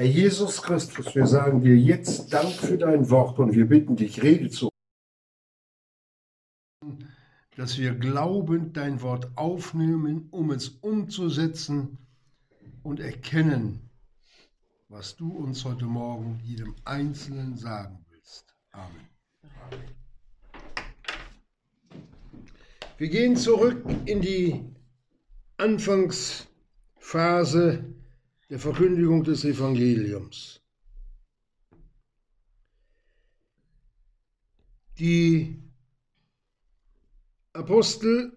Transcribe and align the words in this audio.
Herr 0.00 0.08
Jesus 0.08 0.62
Christus, 0.62 1.14
wir 1.14 1.26
sagen 1.26 1.60
dir 1.60 1.76
jetzt 1.76 2.32
Dank 2.32 2.52
für 2.52 2.78
dein 2.78 3.10
Wort 3.10 3.38
und 3.38 3.54
wir 3.54 3.66
bitten 3.66 3.96
dich, 3.96 4.22
rede 4.22 4.48
zu 4.48 4.70
dass 7.54 7.76
wir 7.76 7.94
glaubend 7.94 8.78
dein 8.78 9.02
Wort 9.02 9.30
aufnehmen, 9.36 10.28
um 10.30 10.52
es 10.52 10.70
umzusetzen 10.70 11.98
und 12.82 12.98
erkennen, 12.98 13.90
was 14.88 15.16
du 15.16 15.36
uns 15.36 15.66
heute 15.66 15.84
Morgen 15.84 16.40
jedem 16.44 16.74
Einzelnen 16.86 17.58
sagen 17.58 18.02
willst. 18.08 18.56
Amen. 18.70 19.06
Wir 22.96 23.10
gehen 23.10 23.36
zurück 23.36 23.84
in 24.06 24.22
die 24.22 24.64
Anfangsphase 25.58 27.99
der 28.50 28.58
Verkündigung 28.58 29.22
des 29.22 29.44
Evangeliums. 29.44 30.60
Die 34.98 35.56
Apostel, 37.52 38.36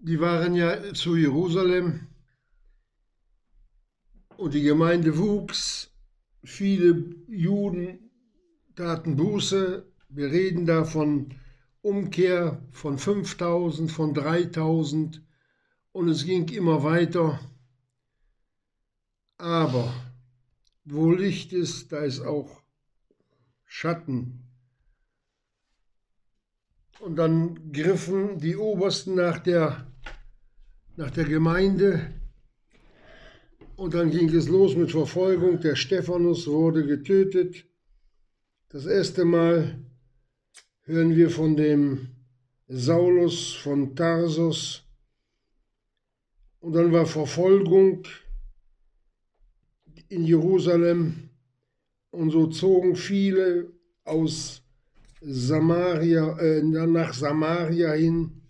die 0.00 0.18
waren 0.18 0.54
ja 0.54 0.94
zu 0.94 1.14
Jerusalem 1.14 2.06
und 4.38 4.54
die 4.54 4.62
Gemeinde 4.62 5.18
wuchs. 5.18 5.90
Viele 6.42 7.14
Juden 7.28 8.10
taten 8.76 9.16
Buße. 9.16 9.86
Wir 10.08 10.30
reden 10.30 10.64
da 10.64 10.84
von 10.84 11.34
Umkehr 11.82 12.66
von 12.72 12.96
5000, 12.96 13.92
von 13.92 14.14
3000 14.14 15.22
und 15.92 16.08
es 16.08 16.24
ging 16.24 16.48
immer 16.48 16.82
weiter. 16.82 17.38
Aber 19.38 19.94
wo 20.84 21.12
Licht 21.12 21.52
ist, 21.52 21.92
da 21.92 21.98
ist 21.98 22.20
auch 22.20 22.60
Schatten. 23.64 24.44
Und 26.98 27.16
dann 27.16 27.72
griffen 27.72 28.38
die 28.38 28.56
Obersten 28.56 29.14
nach 29.14 29.38
der, 29.38 29.86
nach 30.96 31.12
der 31.12 31.24
Gemeinde. 31.24 32.12
Und 33.76 33.94
dann 33.94 34.10
ging 34.10 34.28
es 34.34 34.48
los 34.48 34.74
mit 34.74 34.90
Verfolgung. 34.90 35.60
Der 35.60 35.76
Stephanus 35.76 36.48
wurde 36.48 36.84
getötet. 36.84 37.64
Das 38.70 38.86
erste 38.86 39.24
Mal 39.24 39.78
hören 40.82 41.14
wir 41.14 41.30
von 41.30 41.56
dem 41.56 42.08
Saulus 42.66 43.54
von 43.54 43.94
Tarsus. 43.94 44.82
Und 46.58 46.72
dann 46.72 46.90
war 46.90 47.06
Verfolgung 47.06 48.02
in 50.08 50.24
Jerusalem 50.24 51.30
und 52.10 52.30
so 52.30 52.46
zogen 52.46 52.96
viele 52.96 53.72
aus 54.04 54.62
Samaria, 55.20 56.38
äh, 56.38 56.62
nach 56.62 57.12
Samaria 57.12 57.92
hin, 57.92 58.42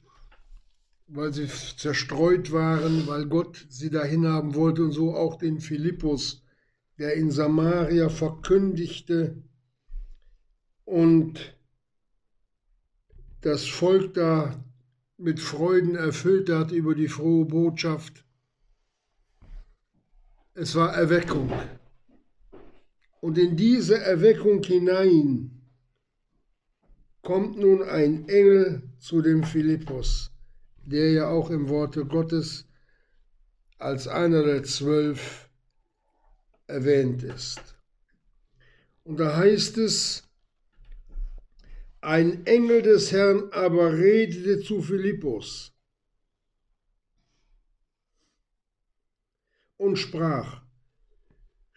weil 1.07 1.33
sie 1.33 1.49
zerstreut 1.49 2.53
waren, 2.53 3.07
weil 3.07 3.27
Gott 3.27 3.67
sie 3.71 3.91
dahin 3.91 4.27
haben 4.27 4.55
wollte 4.55 4.85
und 4.85 4.93
so 4.93 5.15
auch 5.15 5.37
den 5.37 5.61
Philippus, 5.61 6.45
der 6.99 7.15
in 7.15 7.31
Samaria 7.31 8.09
verkündigte 8.09 9.43
und 10.85 11.57
das 13.41 13.67
Volk 13.67 14.15
da 14.15 14.65
mit 15.17 15.41
Freuden 15.41 15.95
erfüllt 15.95 16.51
hat 16.51 16.73
über 16.73 16.95
die 16.95 17.09
frohe 17.09 17.45
Botschaft. 17.45 18.25
Es 20.61 20.75
war 20.75 20.93
Erweckung. 20.93 21.53
Und 23.21 23.39
in 23.39 23.57
diese 23.57 23.97
Erweckung 23.97 24.61
hinein 24.65 25.63
kommt 27.23 27.59
nun 27.59 27.85
ein 27.85 28.29
Engel 28.29 28.83
zu 28.99 29.23
dem 29.23 29.45
Philippus, 29.45 30.33
der 30.85 31.13
ja 31.13 31.29
auch 31.29 31.51
im 31.51 31.69
Worte 31.69 32.05
Gottes 32.05 32.67
als 33.79 34.09
einer 34.09 34.43
der 34.43 34.65
zwölf 34.65 35.49
erwähnt 36.67 37.23
ist. 37.23 37.77
Und 39.05 39.21
da 39.21 39.37
heißt 39.37 39.79
es, 39.79 40.25
ein 42.01 42.45
Engel 42.47 42.83
des 42.83 43.13
Herrn 43.13 43.53
aber 43.53 43.93
redete 43.93 44.59
zu 44.59 44.83
Philippus 44.83 45.73
und 49.79 49.97
sprach, 49.97 50.61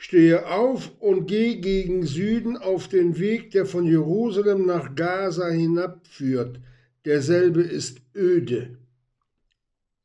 Stehe 0.03 0.47
auf 0.47 0.99
und 0.99 1.27
geh 1.27 1.57
gegen 1.57 2.07
Süden 2.07 2.57
auf 2.57 2.87
den 2.87 3.19
Weg, 3.19 3.51
der 3.51 3.67
von 3.67 3.85
Jerusalem 3.85 4.65
nach 4.65 4.95
Gaza 4.95 5.47
hinabführt. 5.49 6.59
Derselbe 7.05 7.61
ist 7.61 8.01
öde. 8.15 8.79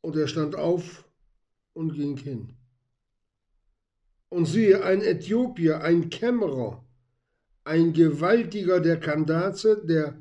Und 0.03 0.17
er 0.17 0.29
stand 0.29 0.55
auf 0.55 1.09
und 1.73 1.95
ging 1.95 2.19
hin. 2.19 2.51
Und 4.29 4.45
siehe, 4.45 4.85
ein 4.85 5.01
Äthiopier, 5.01 5.81
ein 5.81 6.11
Kämmerer, 6.11 6.85
ein 7.65 7.95
Gewaltiger 7.95 8.81
der 8.81 9.01
Kandaze, 9.01 9.83
der 9.83 10.21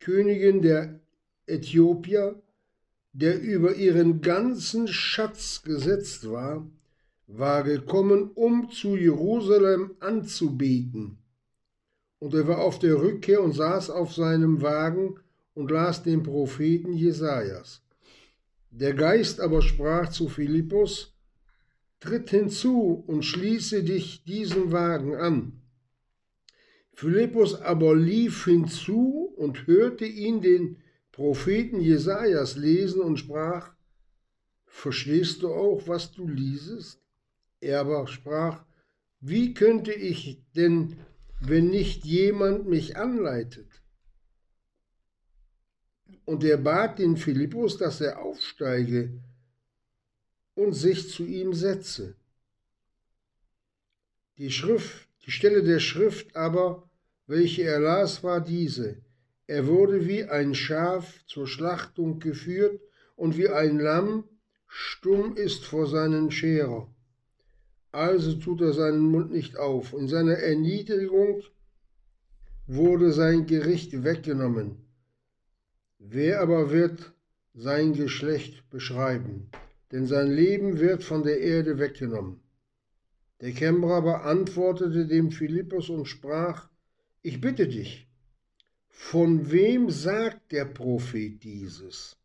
Königin 0.00 0.62
der 0.62 0.98
Äthiopier, 1.46 2.42
der 3.12 3.40
über 3.40 3.76
ihren 3.76 4.20
ganzen 4.20 4.88
Schatz 4.88 5.62
gesetzt 5.62 6.28
war, 6.28 6.66
war 7.34 7.62
gekommen, 7.62 8.30
um 8.34 8.70
zu 8.70 8.94
Jerusalem 8.96 9.92
anzubeten. 10.00 11.18
Und 12.18 12.34
er 12.34 12.46
war 12.46 12.58
auf 12.58 12.78
der 12.78 13.00
Rückkehr 13.00 13.42
und 13.42 13.52
saß 13.52 13.90
auf 13.90 14.14
seinem 14.14 14.60
Wagen 14.60 15.18
und 15.54 15.70
las 15.70 16.02
den 16.02 16.22
Propheten 16.22 16.92
Jesajas. 16.92 17.82
Der 18.70 18.94
Geist 18.94 19.40
aber 19.40 19.62
sprach 19.62 20.10
zu 20.10 20.28
Philippus: 20.28 21.14
Tritt 22.00 22.30
hinzu 22.30 23.02
und 23.06 23.24
schließe 23.24 23.82
dich 23.82 24.24
diesem 24.24 24.70
Wagen 24.70 25.14
an. 25.16 25.62
Philippus 26.92 27.54
aber 27.54 27.96
lief 27.96 28.44
hinzu 28.44 29.32
und 29.36 29.66
hörte 29.66 30.04
ihn 30.04 30.42
den 30.42 30.76
Propheten 31.12 31.80
Jesajas 31.80 32.56
lesen 32.56 33.00
und 33.00 33.18
sprach: 33.18 33.72
Verstehst 34.66 35.42
du 35.42 35.48
auch, 35.48 35.88
was 35.88 36.12
du 36.12 36.28
liesest? 36.28 37.01
Er 37.62 37.78
aber 37.78 38.08
sprach, 38.08 38.64
wie 39.20 39.54
könnte 39.54 39.92
ich 39.92 40.42
denn, 40.56 40.96
wenn 41.38 41.70
nicht 41.70 42.04
jemand 42.04 42.66
mich 42.66 42.96
anleitet? 42.96 43.68
Und 46.24 46.42
er 46.42 46.56
bat 46.56 46.98
den 46.98 47.16
Philippus, 47.16 47.78
dass 47.78 48.00
er 48.00 48.20
aufsteige 48.20 49.12
und 50.54 50.72
sich 50.72 51.08
zu 51.08 51.24
ihm 51.24 51.54
setze. 51.54 52.16
Die 54.38 54.50
Schrift, 54.50 55.08
die 55.24 55.30
Stelle 55.30 55.62
der 55.62 55.78
Schrift 55.78 56.34
aber, 56.34 56.90
welche 57.28 57.62
er 57.62 57.78
las, 57.78 58.24
war 58.24 58.40
diese. 58.40 59.00
Er 59.46 59.68
wurde 59.68 60.08
wie 60.08 60.24
ein 60.24 60.56
Schaf 60.56 61.24
zur 61.26 61.46
Schlachtung 61.46 62.18
geführt 62.18 62.80
und 63.14 63.36
wie 63.36 63.50
ein 63.50 63.78
Lamm 63.78 64.24
stumm 64.66 65.36
ist 65.36 65.64
vor 65.64 65.86
seinen 65.86 66.32
Scherer 66.32 66.92
also 67.92 68.34
tut 68.36 68.62
er 68.62 68.72
seinen 68.72 69.10
Mund 69.10 69.30
nicht 69.30 69.58
auf. 69.58 69.92
In 69.92 70.08
seiner 70.08 70.38
Erniedrigung 70.38 71.42
wurde 72.66 73.12
sein 73.12 73.46
Gericht 73.46 74.02
weggenommen. 74.02 74.76
Wer 75.98 76.40
aber 76.40 76.70
wird 76.70 77.12
sein 77.54 77.92
Geschlecht 77.92 78.68
beschreiben? 78.70 79.50
Denn 79.92 80.06
sein 80.06 80.30
Leben 80.30 80.78
wird 80.78 81.04
von 81.04 81.22
der 81.22 81.40
Erde 81.40 81.78
weggenommen. 81.78 82.40
Der 83.42 83.52
Kämmerer 83.52 84.02
beantwortete 84.02 85.06
dem 85.06 85.30
Philippus 85.30 85.90
und 85.90 86.06
sprach, 86.06 86.70
ich 87.20 87.40
bitte 87.40 87.68
dich, 87.68 88.08
von 88.88 89.50
wem 89.50 89.90
sagt 89.90 90.52
der 90.52 90.64
Prophet 90.64 91.42
dieses? 91.42 92.16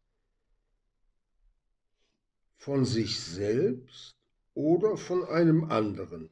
Von 2.55 2.85
sich 2.85 3.19
selbst 3.19 4.16
oder 4.57 4.97
von 4.97 5.23
einem 5.25 5.65
anderen. 5.65 6.29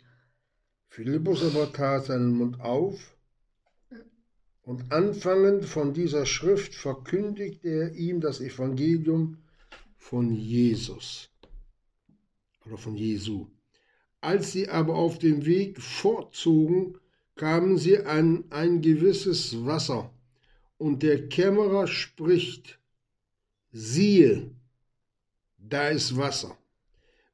Philippus 0.87 1.43
aber 1.43 1.71
tat 1.71 2.05
seinen 2.05 2.35
Mund 2.35 2.59
auf 2.59 3.15
und 4.63 4.91
anfangend 4.91 5.65
von 5.65 5.93
dieser 5.93 6.25
Schrift 6.25 6.73
verkündigte 6.73 7.69
er 7.69 7.93
ihm 7.93 8.21
das 8.21 8.41
Evangelium 8.41 9.37
von 9.95 10.33
Jesus 10.33 11.29
oder 12.65 12.77
von 12.77 12.95
Jesu. 12.95 13.47
Als 14.21 14.53
sie 14.53 14.69
aber 14.69 14.95
auf 14.95 15.19
dem 15.19 15.45
Weg 15.45 15.79
fortzogen, 15.79 16.97
kamen 17.35 17.77
sie 17.77 17.99
an 17.99 18.45
ein 18.49 18.81
gewisses 18.81 19.65
Wasser, 19.65 20.11
und 20.77 21.03
der 21.03 21.29
Kämmerer 21.29 21.85
spricht, 21.85 22.79
siehe, 23.71 24.49
da 25.57 25.89
ist 25.89 26.17
Wasser 26.17 26.57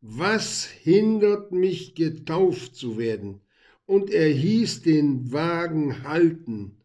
was 0.02 0.66
hindert 0.66 1.52
mich 1.52 1.96
getauft 1.96 2.76
zu 2.76 2.98
werden? 2.98 3.42
Und 3.86 4.10
er 4.10 4.30
hieß 4.30 4.82
den 4.82 5.32
Wagen 5.32 6.04
halten, 6.04 6.78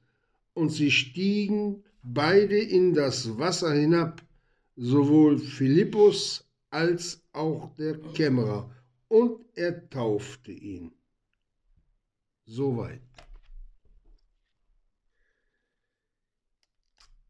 und 0.55 0.71
sie 0.71 0.91
stiegen 0.91 1.85
beide 2.03 2.59
in 2.59 2.95
das 2.95 3.39
Wasser 3.39 3.73
hinab, 3.73 4.23
sowohl 4.77 5.39
Philippus 5.39 6.47
als 6.71 7.23
auch 7.33 7.75
der 7.77 7.99
Kämmerer, 7.99 8.71
und 9.09 9.45
er 9.55 9.89
taufte 9.89 10.53
ihn. 10.53 10.93
Soweit. 12.45 13.01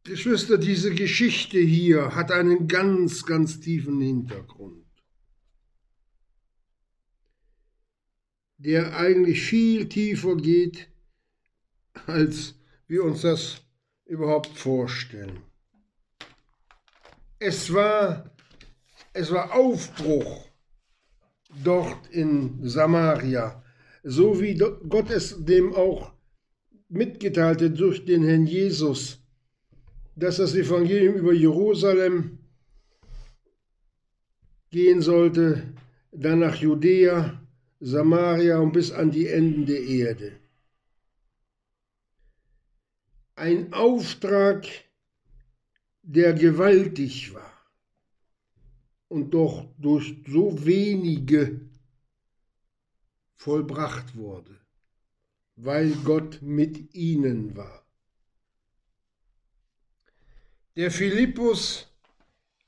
Geschwister, 0.05 0.57
diese 0.57 0.95
Geschichte 0.95 1.59
hier 1.59 2.15
hat 2.15 2.31
einen 2.31 2.69
ganz, 2.69 3.27
ganz 3.27 3.59
tiefen 3.59 4.01
Hintergrund, 4.01 4.86
der 8.59 8.97
eigentlich 8.97 9.43
viel 9.43 9.89
tiefer 9.89 10.37
geht, 10.37 10.89
als 12.07 12.55
wir 12.87 13.05
uns 13.05 13.23
das 13.23 13.63
überhaupt 14.05 14.57
vorstellen. 14.59 15.41
Es 17.39 17.73
war, 17.73 18.31
es 19.13 19.31
war 19.31 19.55
Aufbruch 19.55 20.49
dort 21.63 22.09
in 22.09 22.59
Samaria, 22.67 23.63
so 24.03 24.41
wie 24.41 24.55
Gott 24.57 25.11
es 25.11 25.45
dem 25.45 25.75
auch 25.75 26.13
mitgeteilte 26.89 27.71
durch 27.71 28.05
den 28.05 28.25
Herrn 28.25 28.47
Jesus 28.47 29.27
dass 30.17 30.39
das 30.39 30.55
Evangelium 30.55 31.15
über 31.15 31.33
Jerusalem 31.33 32.39
gehen 34.71 35.03
sollte, 35.03 35.75
dann 36.11 36.41
nach 36.41 36.57
Judäa, 36.57 37.46
Samaria 37.81 38.59
und 38.59 38.73
bis 38.73 38.91
an 38.91 39.11
die 39.11 39.29
Enden 39.29 39.67
der 39.67 39.83
Erde. 39.83 40.41
Ein 43.35 43.73
Auftrag, 43.73 44.67
der 46.03 46.33
gewaltig 46.33 47.35
war 47.35 47.53
und 49.09 49.35
doch 49.35 49.67
durch 49.79 50.17
so 50.27 50.65
wenige 50.65 51.61
vollbracht 53.35 54.17
wurde, 54.17 54.59
weil 55.57 55.91
Gott 56.05 56.41
mit 56.43 56.95
ihnen 56.95 57.57
war. 57.57 57.85
Der 60.77 60.91
Philippus, 60.91 61.87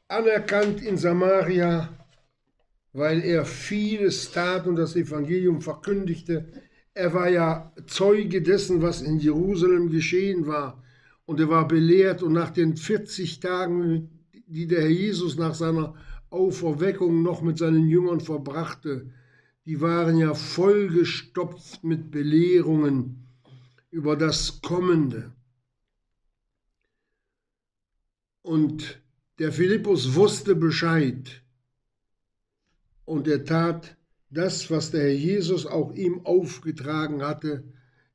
anerkannt 0.09 0.83
in 0.83 0.97
Samaria, 0.97 1.98
weil 2.93 3.23
er 3.23 3.45
vieles 3.45 4.31
tat 4.33 4.67
und 4.67 4.77
das 4.77 4.97
Evangelium 4.97 5.61
verkündigte. 5.61 6.47
Er 6.95 7.15
war 7.15 7.29
ja 7.29 7.73
Zeuge 7.87 8.43
dessen, 8.43 8.83
was 8.83 9.03
in 9.03 9.19
Jerusalem 9.19 9.91
geschehen 9.91 10.47
war. 10.47 10.83
Und 11.27 11.41
er 11.41 11.49
war 11.49 11.69
belehrt 11.69 12.23
und 12.23 12.33
nach 12.33 12.51
den 12.51 12.77
40 12.77 13.41
Tagen, 13.41 14.11
die 14.47 14.67
der 14.67 14.83
Herr 14.83 14.89
Jesus 14.89 15.37
nach 15.37 15.55
seiner 15.55 15.95
Auferweckung 16.31 17.23
noch 17.23 17.43
mit 17.43 17.59
seinen 17.59 17.87
Jüngern 17.87 18.21
verbrachte, 18.21 19.11
die 19.67 19.81
waren 19.81 20.17
ja 20.17 20.35
vollgestopft 20.35 21.85
mit 21.85 22.11
Belehrungen 22.11 23.27
über 23.91 24.17
das 24.17 24.63
Kommende. 24.63 25.33
Und 28.43 29.03
der 29.39 29.53
Philippus 29.53 30.15
wusste 30.15 30.55
Bescheid. 30.55 31.43
Und 33.09 33.27
er 33.27 33.45
tat 33.47 33.97
das, 34.29 34.71
was 34.71 34.91
der 34.91 35.01
Herr 35.01 35.15
Jesus 35.15 35.65
auch 35.65 35.95
ihm 35.95 36.27
aufgetragen 36.27 37.23
hatte, 37.23 37.65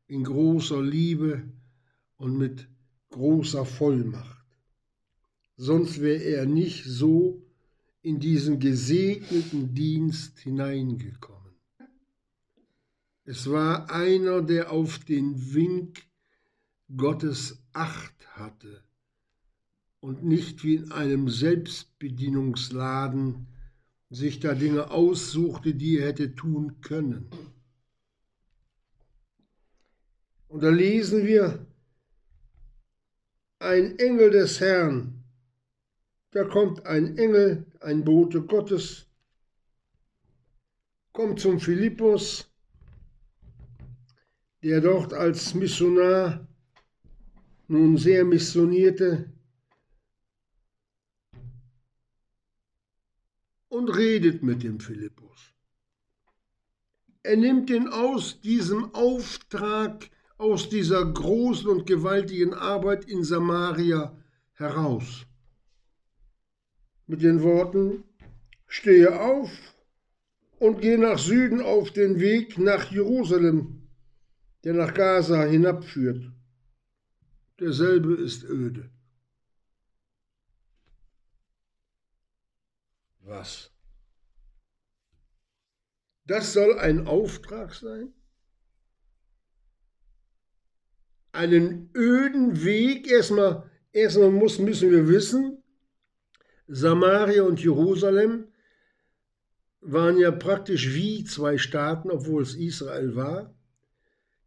in 0.05 0.23
großer 0.23 0.83
Liebe 0.83 1.51
und 2.17 2.37
mit 2.37 2.67
großer 3.09 3.65
Vollmacht. 3.65 4.45
Sonst 5.57 5.99
wäre 5.99 6.21
er 6.21 6.45
nicht 6.45 6.85
so 6.85 7.41
in 8.03 8.19
diesen 8.19 8.59
gesegneten 8.59 9.73
Dienst 9.73 10.37
hineingekommen. 10.37 11.55
Es 13.25 13.49
war 13.49 13.89
einer, 13.89 14.43
der 14.43 14.71
auf 14.71 14.99
den 14.99 15.55
Wink 15.55 16.03
Gottes 16.95 17.63
Acht 17.71 18.27
hatte 18.35 18.83
und 20.01 20.23
nicht 20.23 20.63
wie 20.63 20.75
in 20.75 20.91
einem 20.91 21.29
Selbstbedienungsladen 21.29 23.47
sich 24.13 24.39
da 24.39 24.53
Dinge 24.53 24.91
aussuchte, 24.91 25.73
die 25.73 25.97
er 25.97 26.07
hätte 26.07 26.35
tun 26.35 26.79
können. 26.81 27.29
Und 30.47 30.61
da 30.61 30.69
lesen 30.69 31.25
wir, 31.25 31.65
ein 33.57 33.97
Engel 33.97 34.29
des 34.29 34.59
Herrn, 34.59 35.23
da 36.31 36.43
kommt 36.43 36.85
ein 36.85 37.17
Engel, 37.17 37.65
ein 37.79 38.03
Bote 38.03 38.43
Gottes, 38.43 39.07
kommt 41.11 41.39
zum 41.39 41.59
Philippus, 41.59 42.51
der 44.61 44.81
dort 44.81 45.13
als 45.13 45.55
Missionar 45.55 46.47
nun 47.67 47.97
sehr 47.97 48.25
missionierte, 48.25 49.32
und 53.73 53.89
redet 53.89 54.43
mit 54.43 54.61
dem 54.61 54.79
Philippus. 54.79 55.51
Er 57.23 57.37
nimmt 57.37 57.71
ihn 57.71 57.87
aus 57.87 58.39
diesem 58.39 58.93
Auftrag, 58.93 60.09
aus 60.37 60.69
dieser 60.69 61.03
großen 61.03 61.67
und 61.67 61.87
gewaltigen 61.87 62.53
Arbeit 62.53 63.05
in 63.05 63.23
Samaria 63.23 64.15
heraus. 64.53 65.25
Mit 67.07 67.23
den 67.23 67.41
Worten, 67.41 68.03
stehe 68.67 69.19
auf 69.19 69.49
und 70.59 70.79
geh 70.81 70.97
nach 70.97 71.17
Süden 71.17 71.59
auf 71.61 71.91
den 71.91 72.19
Weg 72.19 72.59
nach 72.59 72.91
Jerusalem, 72.91 73.87
der 74.63 74.73
nach 74.75 74.93
Gaza 74.93 75.45
hinabführt. 75.45 76.31
Derselbe 77.59 78.13
ist 78.13 78.43
öde. 78.43 78.92
Was? 83.25 83.71
Das 86.25 86.53
soll 86.53 86.77
ein 86.77 87.07
Auftrag 87.07 87.73
sein? 87.73 88.13
Einen 91.31 91.89
öden 91.95 92.63
Weg, 92.63 93.09
erstmal, 93.09 93.69
erstmal 93.91 94.29
muss, 94.29 94.59
müssen 94.59 94.91
wir 94.91 95.07
wissen, 95.07 95.63
Samaria 96.67 97.43
und 97.43 97.61
Jerusalem 97.61 98.47
waren 99.81 100.17
ja 100.17 100.31
praktisch 100.31 100.93
wie 100.93 101.23
zwei 101.23 101.57
Staaten, 101.57 102.11
obwohl 102.11 102.43
es 102.43 102.55
Israel 102.55 103.15
war. 103.15 103.55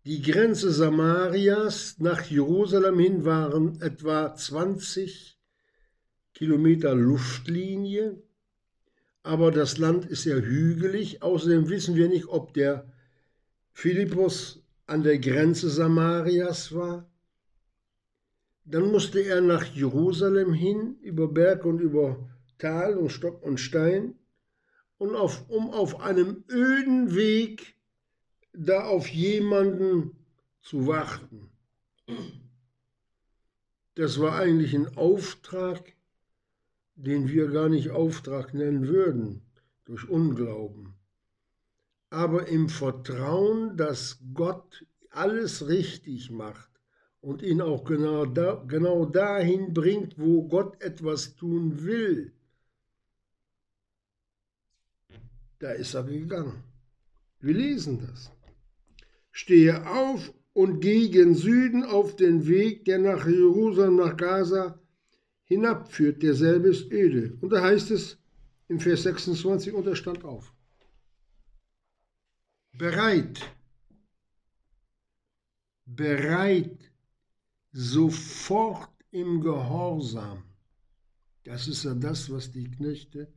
Die 0.04 0.22
Grenze 0.22 0.70
Samarias 0.70 1.98
nach 1.98 2.22
Jerusalem 2.22 2.98
hin 2.98 3.24
waren 3.24 3.80
etwa 3.80 4.34
20 4.34 5.38
Kilometer 6.32 6.94
Luftlinie 6.94 8.22
aber 9.26 9.50
das 9.50 9.76
Land 9.76 10.06
ist 10.06 10.24
ja 10.24 10.36
hügelig. 10.36 11.22
Außerdem 11.22 11.68
wissen 11.68 11.96
wir 11.96 12.08
nicht, 12.08 12.26
ob 12.28 12.54
der 12.54 12.86
Philippus 13.72 14.62
an 14.86 15.02
der 15.02 15.18
Grenze 15.18 15.68
Samarias 15.68 16.72
war. 16.72 17.10
Dann 18.64 18.90
musste 18.92 19.20
er 19.20 19.40
nach 19.40 19.64
Jerusalem 19.64 20.52
hin, 20.52 20.96
über 21.02 21.26
Berg 21.28 21.64
und 21.64 21.80
über 21.80 22.28
Tal 22.58 22.96
und 22.96 23.10
Stock 23.10 23.42
und 23.42 23.58
Stein, 23.58 24.14
und 24.98 25.14
auf, 25.14 25.48
um 25.50 25.70
auf 25.70 26.00
einem 26.00 26.44
öden 26.48 27.14
Weg 27.14 27.74
da 28.52 28.84
auf 28.84 29.08
jemanden 29.08 30.16
zu 30.62 30.86
warten. 30.86 31.50
Das 33.96 34.20
war 34.20 34.36
eigentlich 34.36 34.72
ein 34.74 34.96
Auftrag 34.96 35.95
den 36.96 37.28
wir 37.28 37.48
gar 37.48 37.68
nicht 37.68 37.90
Auftrag 37.90 38.54
nennen 38.54 38.88
würden, 38.88 39.42
durch 39.84 40.08
Unglauben, 40.08 40.94
aber 42.10 42.48
im 42.48 42.68
Vertrauen, 42.68 43.76
dass 43.76 44.20
Gott 44.34 44.84
alles 45.10 45.68
richtig 45.68 46.30
macht 46.30 46.70
und 47.20 47.42
ihn 47.42 47.60
auch 47.60 47.84
genau, 47.84 48.24
da, 48.24 48.64
genau 48.66 49.04
dahin 49.04 49.74
bringt, 49.74 50.18
wo 50.18 50.48
Gott 50.48 50.80
etwas 50.82 51.36
tun 51.36 51.84
will. 51.84 52.32
Da 55.58 55.72
ist 55.72 55.94
er 55.94 56.04
gegangen. 56.04 56.62
Wir 57.40 57.54
lesen 57.54 58.00
das. 58.06 58.30
Stehe 59.30 59.86
auf 59.88 60.32
und 60.52 60.80
geh 60.80 61.08
gen 61.08 61.34
Süden 61.34 61.84
auf 61.84 62.16
den 62.16 62.46
Weg, 62.46 62.84
der 62.86 62.98
nach 62.98 63.26
Jerusalem, 63.26 63.96
nach 63.96 64.16
Gaza 64.16 64.78
hinabführt, 65.46 66.22
derselbe 66.22 66.68
ist 66.68 66.90
öde. 66.92 67.36
Und 67.40 67.50
da 67.50 67.62
heißt 67.62 67.90
es 67.90 68.18
im 68.68 68.78
Vers 68.80 69.04
26, 69.04 69.72
und 69.72 69.86
er 69.86 69.96
stand 69.96 70.24
auf. 70.24 70.52
Bereit, 72.72 73.40
bereit, 75.84 76.92
sofort 77.72 78.90
im 79.10 79.40
Gehorsam. 79.40 80.42
Das 81.44 81.68
ist 81.68 81.84
ja 81.84 81.94
das, 81.94 82.30
was 82.30 82.50
die 82.50 82.68
Knechte 82.70 83.32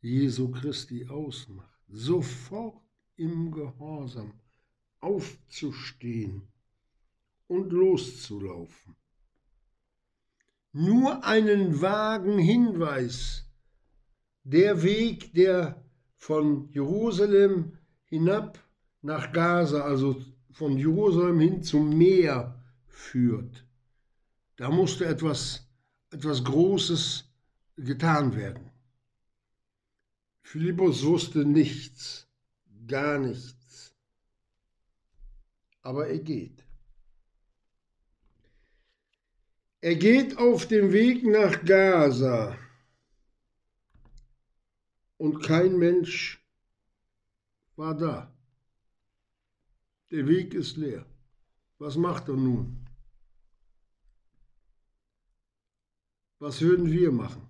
Jesu 0.00 0.50
Christi 0.50 1.06
ausmacht. 1.06 1.78
Sofort 1.88 2.82
im 3.16 3.52
Gehorsam 3.52 4.32
aufzustehen 5.00 6.48
und 7.46 7.70
loszulaufen. 7.70 8.96
Nur 10.76 11.24
einen 11.24 11.80
vagen 11.80 12.36
Hinweis, 12.36 13.44
der 14.42 14.82
Weg, 14.82 15.32
der 15.32 15.80
von 16.16 16.68
Jerusalem 16.72 17.78
hinab 18.06 18.58
nach 19.00 19.32
Gaza, 19.32 19.82
also 19.82 20.20
von 20.50 20.76
Jerusalem 20.76 21.38
hin 21.38 21.62
zum 21.62 21.96
Meer 21.96 22.60
führt. 22.88 23.64
Da 24.56 24.68
musste 24.68 25.06
etwas, 25.06 25.64
etwas 26.10 26.42
Großes 26.42 27.32
getan 27.76 28.34
werden. 28.34 28.68
Philippus 30.42 31.04
wusste 31.04 31.44
nichts, 31.44 32.26
gar 32.88 33.20
nichts. 33.20 33.94
Aber 35.82 36.08
er 36.08 36.18
geht. 36.18 36.63
Er 39.90 39.96
geht 39.96 40.38
auf 40.38 40.66
dem 40.66 40.92
Weg 40.94 41.24
nach 41.24 41.62
Gaza 41.62 42.58
und 45.18 45.42
kein 45.42 45.76
Mensch 45.76 46.42
war 47.76 47.94
da. 47.94 48.34
Der 50.10 50.26
Weg 50.26 50.54
ist 50.54 50.78
leer. 50.78 51.04
Was 51.76 51.96
macht 51.96 52.28
er 52.28 52.36
nun? 52.36 52.88
Was 56.38 56.62
würden 56.62 56.90
wir 56.90 57.12
machen? 57.12 57.46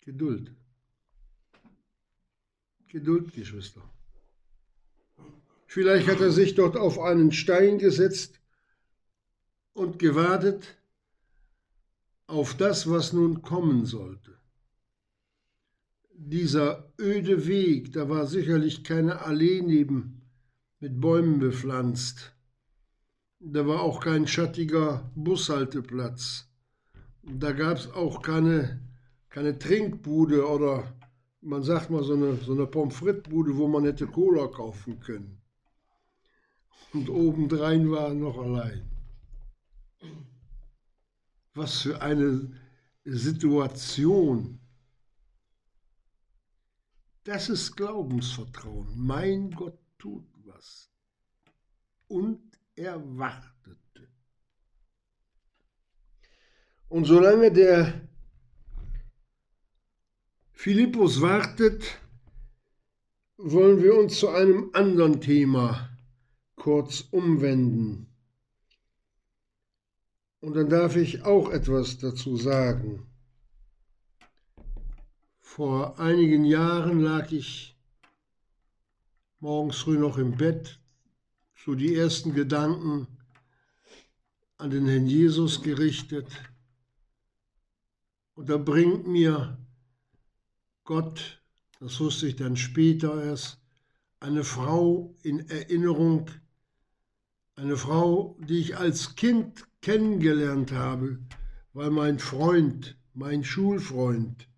Geduld. 0.00 0.54
Geduld, 2.88 3.32
Geschwister. 3.32 3.95
Vielleicht 5.66 6.08
hat 6.08 6.20
er 6.20 6.30
sich 6.30 6.54
dort 6.54 6.76
auf 6.76 6.98
einen 6.98 7.32
Stein 7.32 7.78
gesetzt 7.78 8.40
und 9.72 9.98
gewartet 9.98 10.76
auf 12.26 12.54
das, 12.54 12.88
was 12.90 13.12
nun 13.12 13.42
kommen 13.42 13.84
sollte. 13.84 14.32
Dieser 16.14 16.92
öde 16.98 17.46
Weg, 17.46 17.92
da 17.92 18.08
war 18.08 18.26
sicherlich 18.26 18.84
keine 18.84 19.20
Allee 19.20 19.60
neben 19.60 20.22
mit 20.80 21.00
Bäumen 21.00 21.38
bepflanzt. 21.38 22.32
Da 23.38 23.66
war 23.66 23.82
auch 23.82 24.00
kein 24.00 24.26
schattiger 24.26 25.10
Bushalteplatz. 25.14 26.48
Da 27.22 27.52
gab 27.52 27.76
es 27.76 27.92
auch 27.92 28.22
keine, 28.22 28.80
keine 29.28 29.58
Trinkbude 29.58 30.46
oder 30.48 30.96
man 31.42 31.62
sagt 31.62 31.90
mal 31.90 32.02
so 32.02 32.14
eine, 32.14 32.36
so 32.36 32.52
eine 32.52 32.66
Pommes 32.66 32.96
frites-Bude, 32.96 33.56
wo 33.56 33.68
man 33.68 33.84
hätte 33.84 34.06
Cola 34.06 34.46
kaufen 34.46 34.98
können. 35.00 35.38
Und 36.92 37.08
obendrein 37.08 37.90
war 37.90 38.08
er 38.08 38.14
noch 38.14 38.38
allein. 38.38 38.88
Was 41.54 41.82
für 41.82 42.00
eine 42.00 42.52
Situation. 43.04 44.60
Das 47.24 47.48
ist 47.48 47.76
Glaubensvertrauen. 47.76 48.92
Mein 48.96 49.50
Gott 49.50 49.78
tut 49.98 50.26
was. 50.44 50.90
Und 52.08 52.40
er 52.76 53.00
wartete. 53.18 54.08
Und 56.88 57.04
solange 57.04 57.50
der 57.52 58.08
Philippus 60.52 61.20
wartet, 61.20 62.00
wollen 63.36 63.82
wir 63.82 63.96
uns 63.96 64.18
zu 64.18 64.28
einem 64.28 64.70
anderen 64.72 65.20
Thema 65.20 65.95
kurz 66.56 67.02
umwenden. 67.10 68.08
Und 70.40 70.54
dann 70.54 70.68
darf 70.68 70.96
ich 70.96 71.22
auch 71.22 71.50
etwas 71.50 71.98
dazu 71.98 72.36
sagen. 72.36 73.06
Vor 75.38 75.98
einigen 75.98 76.44
Jahren 76.44 77.00
lag 77.00 77.32
ich 77.32 77.76
morgens 79.40 79.76
früh 79.76 79.98
noch 79.98 80.18
im 80.18 80.36
Bett, 80.36 80.80
so 81.64 81.74
die 81.74 81.94
ersten 81.94 82.34
Gedanken 82.34 83.06
an 84.58 84.70
den 84.70 84.86
Herrn 84.86 85.06
Jesus 85.06 85.62
gerichtet. 85.62 86.28
Und 88.34 88.50
da 88.50 88.56
bringt 88.58 89.06
mir 89.06 89.58
Gott, 90.84 91.42
das 91.80 91.98
wusste 92.00 92.28
ich 92.28 92.36
dann 92.36 92.56
später 92.56 93.24
erst, 93.24 93.58
eine 94.20 94.44
Frau 94.44 95.14
in 95.22 95.48
Erinnerung, 95.48 96.30
eine 97.56 97.78
Frau, 97.78 98.36
die 98.38 98.58
ich 98.58 98.76
als 98.76 99.16
Kind 99.16 99.64
kennengelernt 99.80 100.72
habe, 100.72 101.18
weil 101.72 101.90
mein 101.90 102.18
Freund, 102.18 102.98
mein 103.14 103.44
Schulfreund, 103.44 104.48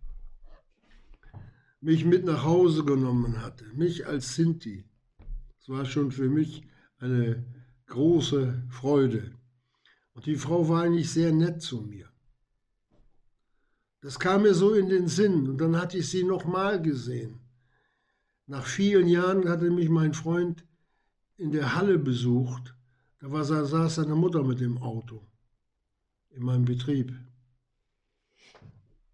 mich 1.81 2.05
mit 2.05 2.25
nach 2.25 2.45
Hause 2.45 2.85
genommen 2.85 3.41
hatte, 3.41 3.65
mich 3.75 4.07
als 4.07 4.35
Sinti. 4.35 4.85
Das 5.59 5.69
war 5.69 5.85
schon 5.85 6.11
für 6.11 6.29
mich 6.29 6.65
eine 6.99 7.45
große 7.87 8.65
Freude. 8.69 9.31
Und 10.15 10.27
die 10.27 10.37
Frau 10.37 10.69
war 10.69 10.83
eigentlich 10.83 11.11
sehr 11.11 11.33
nett 11.33 11.63
zu 11.63 11.83
mir. 11.83 12.09
Das 14.01 14.19
kam 14.19 14.43
mir 14.43 14.55
so 14.55 14.75
in 14.75 14.89
den 14.89 15.07
Sinn 15.07 15.49
und 15.49 15.61
dann 15.61 15.81
hatte 15.81 15.99
ich 15.99 16.11
sie 16.11 16.25
nochmal 16.25 16.83
gesehen. 16.83 17.39
Nach 18.47 18.67
vielen 18.67 19.07
Jahren 19.07 19.49
hatte 19.49 19.71
mich 19.71 19.89
mein 19.89 20.15
Freund 20.15 20.65
in 21.37 21.53
der 21.53 21.77
Halle 21.77 21.99
besucht 21.99 22.75
da 23.21 23.31
war, 23.31 23.45
saß 23.45 23.95
seine 23.95 24.15
Mutter 24.15 24.43
mit 24.45 24.61
dem 24.61 24.79
Auto 24.79 25.27
in 26.31 26.43
meinem 26.45 26.65
Betrieb. 26.65 27.13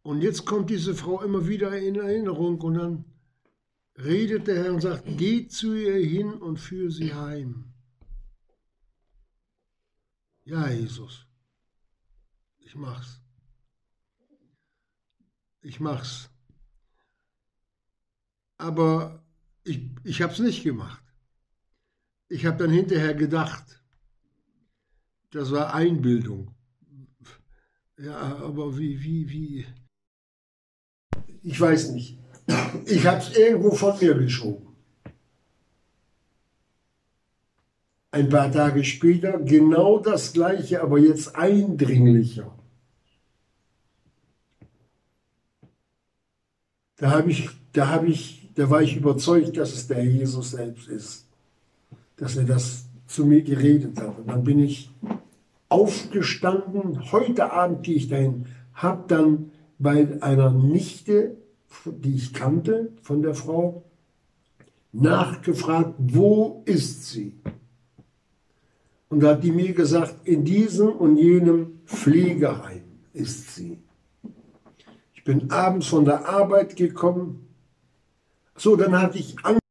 Und 0.02 0.20
jetzt 0.20 0.44
kommt 0.44 0.68
diese 0.68 0.94
Frau 0.94 1.22
immer 1.22 1.48
wieder 1.48 1.78
in 1.78 1.94
Erinnerung 1.94 2.60
und 2.60 2.74
dann 2.74 3.04
redet 3.96 4.46
der 4.46 4.64
Herr 4.64 4.74
und 4.74 4.82
sagt, 4.82 5.04
geh 5.16 5.48
zu 5.48 5.74
ihr 5.74 5.96
hin 5.96 6.34
und 6.34 6.58
führe 6.58 6.90
sie 6.90 7.14
heim. 7.14 7.72
Ja, 10.44 10.68
Jesus, 10.68 11.26
ich 12.58 12.74
mach's. 12.74 13.22
Ich 15.62 15.80
mach's. 15.80 16.28
Aber 18.58 19.24
ich, 19.62 19.88
ich 20.02 20.20
habe 20.20 20.34
es 20.34 20.38
nicht 20.38 20.62
gemacht. 20.62 21.02
Ich 22.28 22.44
habe 22.44 22.58
dann 22.58 22.70
hinterher 22.70 23.14
gedacht, 23.14 23.83
das 25.34 25.50
war 25.50 25.74
Einbildung. 25.74 26.54
Ja, 27.98 28.36
aber 28.36 28.78
wie, 28.78 29.02
wie, 29.02 29.28
wie? 29.28 29.66
Ich 31.42 31.60
weiß 31.60 31.90
nicht. 31.90 32.18
Ich 32.86 33.04
habe 33.06 33.18
es 33.18 33.36
irgendwo 33.36 33.72
von 33.72 33.98
mir 33.98 34.14
geschoben. 34.14 34.68
Ein 38.12 38.28
paar 38.28 38.52
Tage 38.52 38.84
später 38.84 39.38
genau 39.40 39.98
das 39.98 40.32
gleiche, 40.32 40.80
aber 40.80 40.98
jetzt 40.98 41.34
eindringlicher. 41.34 42.56
Da 46.96 47.10
habe 47.10 47.32
ich, 47.32 47.48
da 47.72 47.88
habe 47.88 48.06
ich, 48.06 48.52
da 48.54 48.70
war 48.70 48.82
ich 48.82 48.96
überzeugt, 48.96 49.56
dass 49.56 49.72
es 49.72 49.88
der 49.88 50.04
Jesus 50.04 50.52
selbst 50.52 50.86
ist, 50.88 51.26
dass 52.16 52.36
er 52.36 52.44
das 52.44 52.84
zu 53.08 53.26
mir 53.26 53.42
geredet 53.42 53.98
hat. 54.00 54.16
Und 54.16 54.28
dann 54.28 54.44
bin 54.44 54.60
ich 54.60 54.90
aufgestanden. 55.74 57.10
Heute 57.10 57.52
Abend 57.52 57.82
gehe 57.82 57.96
ich 57.96 58.06
dahin. 58.06 58.46
Habe 58.74 59.04
dann 59.08 59.50
bei 59.80 60.22
einer 60.22 60.52
Nichte, 60.52 61.36
die 61.84 62.14
ich 62.14 62.32
kannte 62.32 62.92
von 63.02 63.22
der 63.22 63.34
Frau, 63.34 63.82
nachgefragt, 64.92 65.94
wo 65.98 66.62
ist 66.64 67.10
sie? 67.10 67.34
Und 69.08 69.20
da 69.20 69.30
hat 69.30 69.42
die 69.42 69.50
mir 69.50 69.74
gesagt, 69.74 70.28
in 70.28 70.44
diesem 70.44 70.90
und 70.90 71.16
jenem 71.16 71.80
Pflegeheim 71.86 72.84
ist 73.12 73.56
sie. 73.56 73.82
Ich 75.12 75.24
bin 75.24 75.50
abends 75.50 75.88
von 75.88 76.04
der 76.04 76.28
Arbeit 76.28 76.76
gekommen. 76.76 77.48
So, 78.54 78.76
dann 78.76 78.96
hatte 79.00 79.18
ich 79.18 79.36
Angst. 79.44 79.64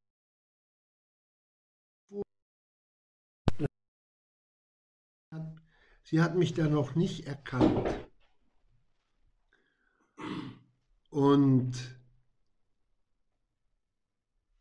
Sie 6.04 6.22
hat 6.22 6.36
mich 6.36 6.54
da 6.54 6.68
noch 6.68 6.96
nicht 6.96 7.26
erkannt. 7.26 7.90
Und 11.10 11.74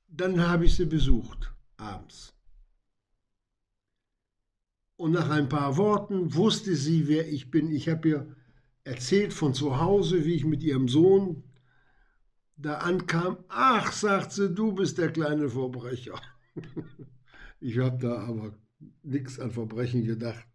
dann 0.08 0.40
habe 0.40 0.66
ich 0.66 0.74
sie 0.74 0.84
besucht, 0.86 1.54
abends. 1.76 2.34
Und 4.96 5.12
nach 5.12 5.30
ein 5.30 5.48
paar 5.48 5.76
Worten 5.78 6.34
wusste 6.34 6.76
sie, 6.76 7.08
wer 7.08 7.28
ich 7.28 7.50
bin. 7.50 7.70
Ich 7.72 7.88
habe 7.88 8.08
ihr 8.08 8.36
erzählt 8.84 9.32
von 9.32 9.54
zu 9.54 9.80
Hause, 9.80 10.24
wie 10.24 10.34
ich 10.34 10.44
mit 10.44 10.62
ihrem 10.62 10.88
Sohn 10.88 11.42
da 12.56 12.78
ankam. 12.78 13.38
Ach, 13.48 13.90
sagt 13.90 14.32
sie, 14.32 14.54
du 14.54 14.72
bist 14.72 14.98
der 14.98 15.10
kleine 15.10 15.48
Verbrecher. 15.48 16.20
ich 17.60 17.78
habe 17.78 17.98
da 17.98 18.18
aber 18.26 18.54
nichts 19.02 19.40
an 19.40 19.50
Verbrechen 19.50 20.04
gedacht. 20.04 20.46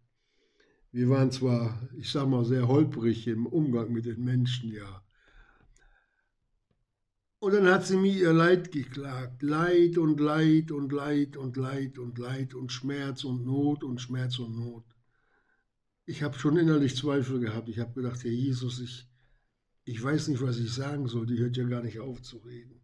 Wir 0.98 1.10
waren 1.10 1.30
zwar, 1.30 1.80
ich 1.96 2.10
sag 2.10 2.28
mal, 2.28 2.44
sehr 2.44 2.66
holprig 2.66 3.28
im 3.28 3.46
Umgang 3.46 3.92
mit 3.92 4.04
den 4.04 4.24
Menschen, 4.24 4.72
ja. 4.72 5.00
Und 7.38 7.54
dann 7.54 7.68
hat 7.68 7.86
sie 7.86 7.96
mir 7.96 8.12
ihr 8.12 8.32
Leid 8.32 8.72
geklagt. 8.72 9.44
Leid 9.44 9.96
und 9.96 10.18
Leid 10.18 10.72
und 10.72 10.90
Leid 10.90 11.36
und 11.36 11.56
Leid 11.56 11.98
und 11.98 12.18
Leid 12.18 12.52
und 12.52 12.72
Schmerz 12.72 13.22
und 13.22 13.46
Not 13.46 13.84
und 13.84 14.00
Schmerz 14.00 14.40
und 14.40 14.56
Not. 14.56 14.82
Ich 16.04 16.24
habe 16.24 16.36
schon 16.36 16.56
innerlich 16.56 16.96
Zweifel 16.96 17.38
gehabt. 17.38 17.68
Ich 17.68 17.78
habe 17.78 17.92
gedacht, 17.94 18.24
Herr 18.24 18.32
Jesus, 18.32 18.80
ich, 18.80 19.08
ich 19.84 20.02
weiß 20.02 20.26
nicht, 20.26 20.42
was 20.42 20.58
ich 20.58 20.74
sagen 20.74 21.06
soll. 21.06 21.26
Die 21.26 21.38
hört 21.38 21.56
ja 21.56 21.68
gar 21.68 21.84
nicht 21.84 22.00
auf 22.00 22.20
zu 22.22 22.38
reden. 22.38 22.80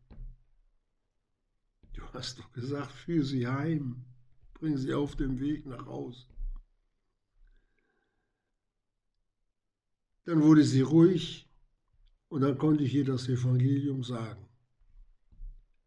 Du 1.95 2.03
hast 2.13 2.39
doch 2.39 2.53
gesagt, 2.53 2.93
führe 2.93 3.25
sie 3.25 3.49
heim. 3.49 4.05
Bring 4.53 4.77
sie 4.77 4.95
auf 4.95 5.17
dem 5.17 5.41
Weg 5.41 5.67
nach 5.67 5.87
Hause. 5.87 6.27
Dann 10.25 10.43
wurde 10.43 10.65
sie 10.65 10.81
ruhig 10.81 11.49
und 12.29 12.41
dann 12.41 12.59
konnte 12.59 12.85
ich 12.85 12.95
ihr 12.95 13.05
das 13.05 13.29
Evangelium 13.29 14.03
sagen. 14.03 14.49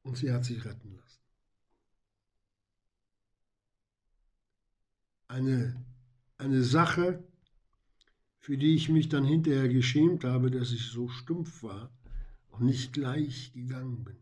Und 0.04 0.18
sie 0.18 0.32
hat 0.32 0.46
sich 0.46 0.64
retten 0.64 0.96
lassen. 0.96 1.22
Eine, 5.28 5.86
eine 6.38 6.64
Sache, 6.64 7.24
für 8.40 8.58
die 8.58 8.76
ich 8.76 8.88
mich 8.88 9.10
dann 9.10 9.26
hinterher 9.26 9.68
geschämt 9.68 10.24
habe, 10.24 10.50
dass 10.50 10.72
ich 10.72 10.86
so 10.88 11.10
stumpf 11.10 11.64
war 11.64 11.92
und 12.52 12.66
nicht 12.66 12.94
gleich 12.94 13.52
gegangen 13.54 14.06
bin. 14.06 14.18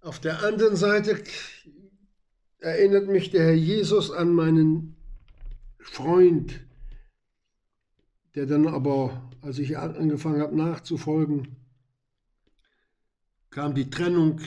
Auf 0.00 0.18
der 0.18 0.42
anderen 0.42 0.76
Seite 0.76 1.22
erinnert 2.58 3.08
mich 3.08 3.30
der 3.30 3.44
Herr 3.44 3.54
Jesus 3.54 4.10
an 4.10 4.32
meinen 4.32 4.89
Freund, 5.90 6.60
der 8.36 8.46
dann 8.46 8.68
aber, 8.68 9.28
als 9.42 9.58
ich 9.58 9.76
angefangen 9.76 10.40
habe 10.40 10.56
nachzufolgen, 10.56 11.56
kam 13.50 13.74
die 13.74 13.90
Trennung. 13.90 14.40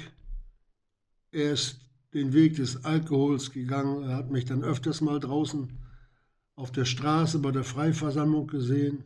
Er 1.31 1.51
ist 1.51 1.81
den 2.13 2.31
Weg 2.31 2.55
des 2.55 2.85
Alkohols 2.85 3.51
gegangen. 3.51 4.03
Er 4.03 4.15
hat 4.15 4.31
mich 4.31 4.45
dann 4.45 4.63
öfters 4.63 5.01
mal 5.01 5.19
draußen 5.19 5.77
auf 6.55 6.71
der 6.71 6.85
Straße 6.85 7.39
bei 7.39 7.51
der 7.51 7.65
Freiversammlung 7.65 8.47
gesehen. 8.47 9.03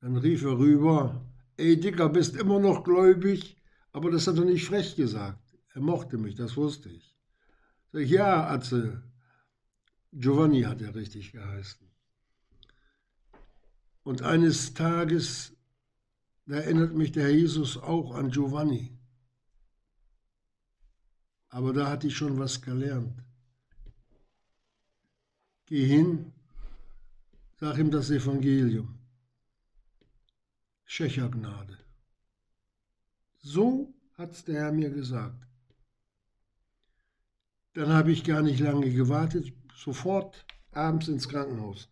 Dann 0.00 0.16
rief 0.16 0.44
er 0.44 0.56
rüber, 0.56 1.26
ey 1.56 1.80
Dicker, 1.80 2.08
bist 2.08 2.36
immer 2.36 2.60
noch 2.60 2.84
gläubig? 2.84 3.56
Aber 3.90 4.12
das 4.12 4.28
hat 4.28 4.38
er 4.38 4.44
nicht 4.44 4.66
frech 4.66 4.94
gesagt. 4.94 5.42
Er 5.74 5.80
mochte 5.80 6.16
mich, 6.16 6.36
das 6.36 6.56
wusste 6.56 6.90
ich. 6.90 7.18
Sag 7.90 8.02
ich, 8.02 8.10
ja, 8.10 8.48
Atze, 8.48 9.02
Giovanni 10.12 10.62
hat 10.62 10.80
er 10.80 10.94
richtig 10.94 11.32
geheißen. 11.32 11.86
Und 14.02 14.22
eines 14.22 14.72
Tages, 14.72 15.54
da 16.46 16.56
erinnert 16.56 16.94
mich 16.94 17.12
der 17.12 17.24
Herr 17.24 17.34
Jesus 17.34 17.76
auch 17.76 18.14
an 18.14 18.30
Giovanni. 18.30 18.98
Aber 21.50 21.72
da 21.72 21.88
hatte 21.90 22.06
ich 22.06 22.16
schon 22.16 22.38
was 22.38 22.62
gelernt. 22.62 23.22
Geh 25.66 25.84
hin, 25.84 26.32
sag 27.56 27.76
ihm 27.76 27.90
das 27.90 28.10
Evangelium. 28.10 28.98
Schächergnade. 30.84 31.78
So 33.40 33.92
hat's 34.14 34.44
der 34.44 34.62
Herr 34.62 34.72
mir 34.72 34.90
gesagt. 34.90 35.46
Dann 37.74 37.90
habe 37.90 38.10
ich 38.10 38.24
gar 38.24 38.40
nicht 38.40 38.60
lange 38.60 38.90
gewartet, 38.90 39.52
sofort 39.78 40.44
abends 40.72 41.08
ins 41.08 41.28
Krankenhaus. 41.28 41.88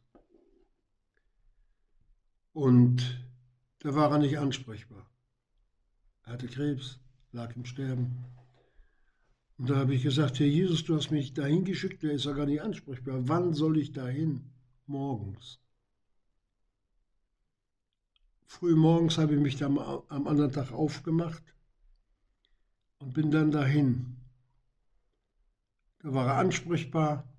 Und 2.52 3.24
da 3.78 3.94
war 3.94 4.10
er 4.10 4.18
nicht 4.18 4.38
ansprechbar. 4.38 5.08
Er 6.24 6.32
hatte 6.32 6.48
Krebs, 6.48 6.98
lag 7.30 7.54
im 7.54 7.64
Sterben. 7.64 8.24
Und 9.58 9.70
da 9.70 9.76
habe 9.76 9.94
ich 9.94 10.02
gesagt, 10.02 10.40
Herr 10.40 10.46
Jesus, 10.46 10.84
du 10.84 10.96
hast 10.96 11.10
mich 11.10 11.32
dahin 11.32 11.64
geschickt, 11.64 12.02
der 12.02 12.12
ist 12.12 12.24
ja 12.24 12.32
gar 12.32 12.46
nicht 12.46 12.60
ansprechbar. 12.60 13.28
Wann 13.28 13.54
soll 13.54 13.78
ich 13.78 13.92
dahin? 13.92 14.50
Morgens. 14.86 15.60
Früh 18.46 18.74
morgens 18.74 19.18
habe 19.18 19.34
ich 19.34 19.40
mich 19.40 19.56
dann 19.56 19.78
am 19.78 20.26
anderen 20.26 20.52
Tag 20.52 20.72
aufgemacht 20.72 21.42
und 22.98 23.12
bin 23.12 23.30
dann 23.30 23.50
dahin. 23.50 24.16
Da 26.00 26.12
war 26.14 26.26
er 26.26 26.36
ansprechbar, 26.36 27.35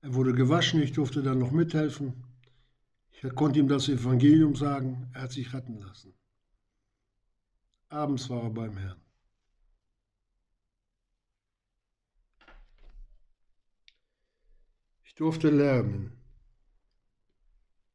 er 0.00 0.14
wurde 0.14 0.32
gewaschen, 0.32 0.82
ich 0.82 0.92
durfte 0.92 1.22
dann 1.22 1.38
noch 1.38 1.50
mithelfen. 1.50 2.24
Ich 3.10 3.34
konnte 3.34 3.58
ihm 3.58 3.68
das 3.68 3.88
Evangelium 3.88 4.54
sagen, 4.54 5.10
er 5.12 5.22
hat 5.22 5.32
sich 5.32 5.52
retten 5.52 5.80
lassen. 5.80 6.14
Abends 7.88 8.30
war 8.30 8.44
er 8.44 8.50
beim 8.50 8.76
Herrn. 8.76 9.00
Ich 15.04 15.14
durfte 15.14 15.50
lernen, 15.50 16.12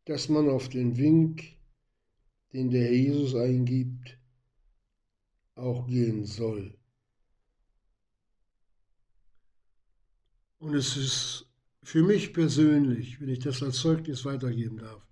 dass 0.05 0.27
man 0.27 0.49
auf 0.49 0.67
den 0.67 0.97
Wink, 0.97 1.57
den 2.51 2.69
der 2.69 2.91
Jesus 2.91 3.33
eingibt, 3.33 4.19
auch 5.55 5.87
gehen 5.87 6.25
soll. 6.25 6.77
Und 10.57 10.75
es 10.75 10.97
ist 10.97 11.42
für 11.83 12.03
mich 12.03 12.33
persönlich, 12.33 13.19
wenn 13.19 13.29
ich 13.29 13.39
das 13.39 13.61
als 13.61 13.77
Zeugnis 13.77 14.25
weitergeben 14.25 14.77
darf, 14.77 15.05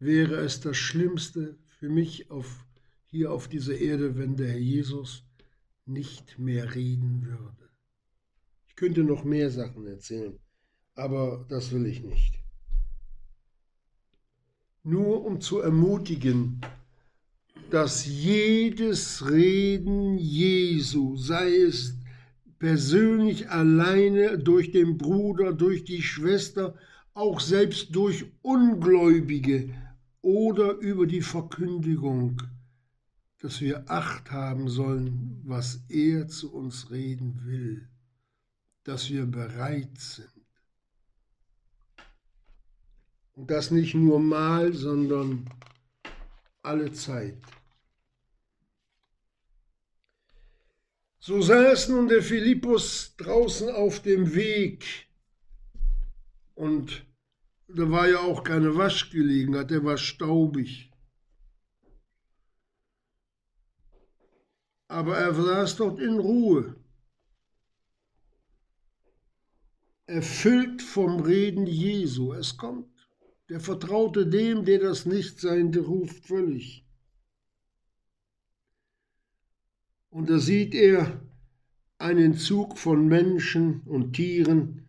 wäre 0.00 0.36
es 0.36 0.60
das 0.60 0.76
Schlimmste 0.76 1.56
für 1.78 1.88
mich 1.88 2.30
auf, 2.30 2.66
hier 3.04 3.32
auf 3.32 3.48
dieser 3.48 3.76
Erde, 3.76 4.16
wenn 4.16 4.36
der 4.36 4.48
Herr 4.48 4.58
Jesus 4.58 5.24
nicht 5.86 6.38
mehr 6.38 6.74
reden 6.74 7.24
würde. 7.24 7.70
Ich 8.66 8.76
könnte 8.76 9.04
noch 9.04 9.24
mehr 9.24 9.50
Sachen 9.50 9.86
erzählen, 9.86 10.38
aber 10.94 11.46
das 11.48 11.72
will 11.72 11.86
ich 11.86 12.02
nicht. 12.02 12.34
Nur 14.82 15.24
um 15.24 15.40
zu 15.40 15.60
ermutigen, 15.60 16.60
dass 17.70 18.06
jedes 18.06 19.28
Reden 19.30 20.18
Jesu, 20.18 21.16
sei 21.16 21.54
es 21.54 21.97
persönlich 22.58 23.50
alleine 23.50 24.38
durch 24.38 24.70
den 24.70 24.98
Bruder, 24.98 25.52
durch 25.52 25.84
die 25.84 26.02
Schwester, 26.02 26.74
auch 27.14 27.40
selbst 27.40 27.94
durch 27.94 28.26
Ungläubige, 28.42 29.74
oder 30.28 30.72
über 30.78 31.06
die 31.06 31.22
Verkündigung, 31.22 32.42
dass 33.38 33.60
wir 33.60 33.88
Acht 33.90 34.30
haben 34.30 34.68
sollen, 34.68 35.40
was 35.44 35.84
er 35.88 36.28
zu 36.28 36.52
uns 36.52 36.90
reden 36.90 37.44
will, 37.44 37.88
dass 38.84 39.10
wir 39.10 39.26
bereit 39.26 39.96
sind. 39.98 40.28
Und 43.34 43.50
das 43.50 43.70
nicht 43.70 43.94
nur 43.94 44.18
mal, 44.18 44.72
sondern 44.72 45.48
alle 46.62 46.92
Zeit. 46.92 47.38
So 51.20 51.42
saß 51.42 51.88
nun 51.88 52.08
der 52.08 52.22
Philippus 52.22 53.16
draußen 53.16 53.70
auf 53.70 54.00
dem 54.02 54.34
Weg 54.34 55.08
und 56.54 57.04
da 57.68 57.90
war 57.90 58.08
ja 58.08 58.20
auch 58.20 58.42
keine 58.44 58.76
Waschgelegenheit, 58.76 59.70
der 59.70 59.84
war 59.84 59.98
staubig. 59.98 60.90
Aber 64.88 65.18
er 65.18 65.34
saß 65.34 65.76
dort 65.76 66.00
in 66.00 66.18
Ruhe, 66.18 66.76
erfüllt 70.06 70.80
vom 70.80 71.20
Reden 71.20 71.66
Jesu. 71.66 72.32
Es 72.32 72.56
kommt. 72.56 72.88
Der 73.50 73.60
vertraute 73.60 74.26
dem, 74.26 74.64
der 74.64 74.78
das 74.78 75.04
Nichtsein 75.04 75.74
ruft, 75.74 76.26
völlig. 76.26 76.87
Und 80.10 80.30
da 80.30 80.38
sieht 80.38 80.74
er 80.74 81.20
einen 81.98 82.34
Zug 82.34 82.78
von 82.78 83.08
Menschen 83.08 83.82
und 83.82 84.14
Tieren, 84.14 84.88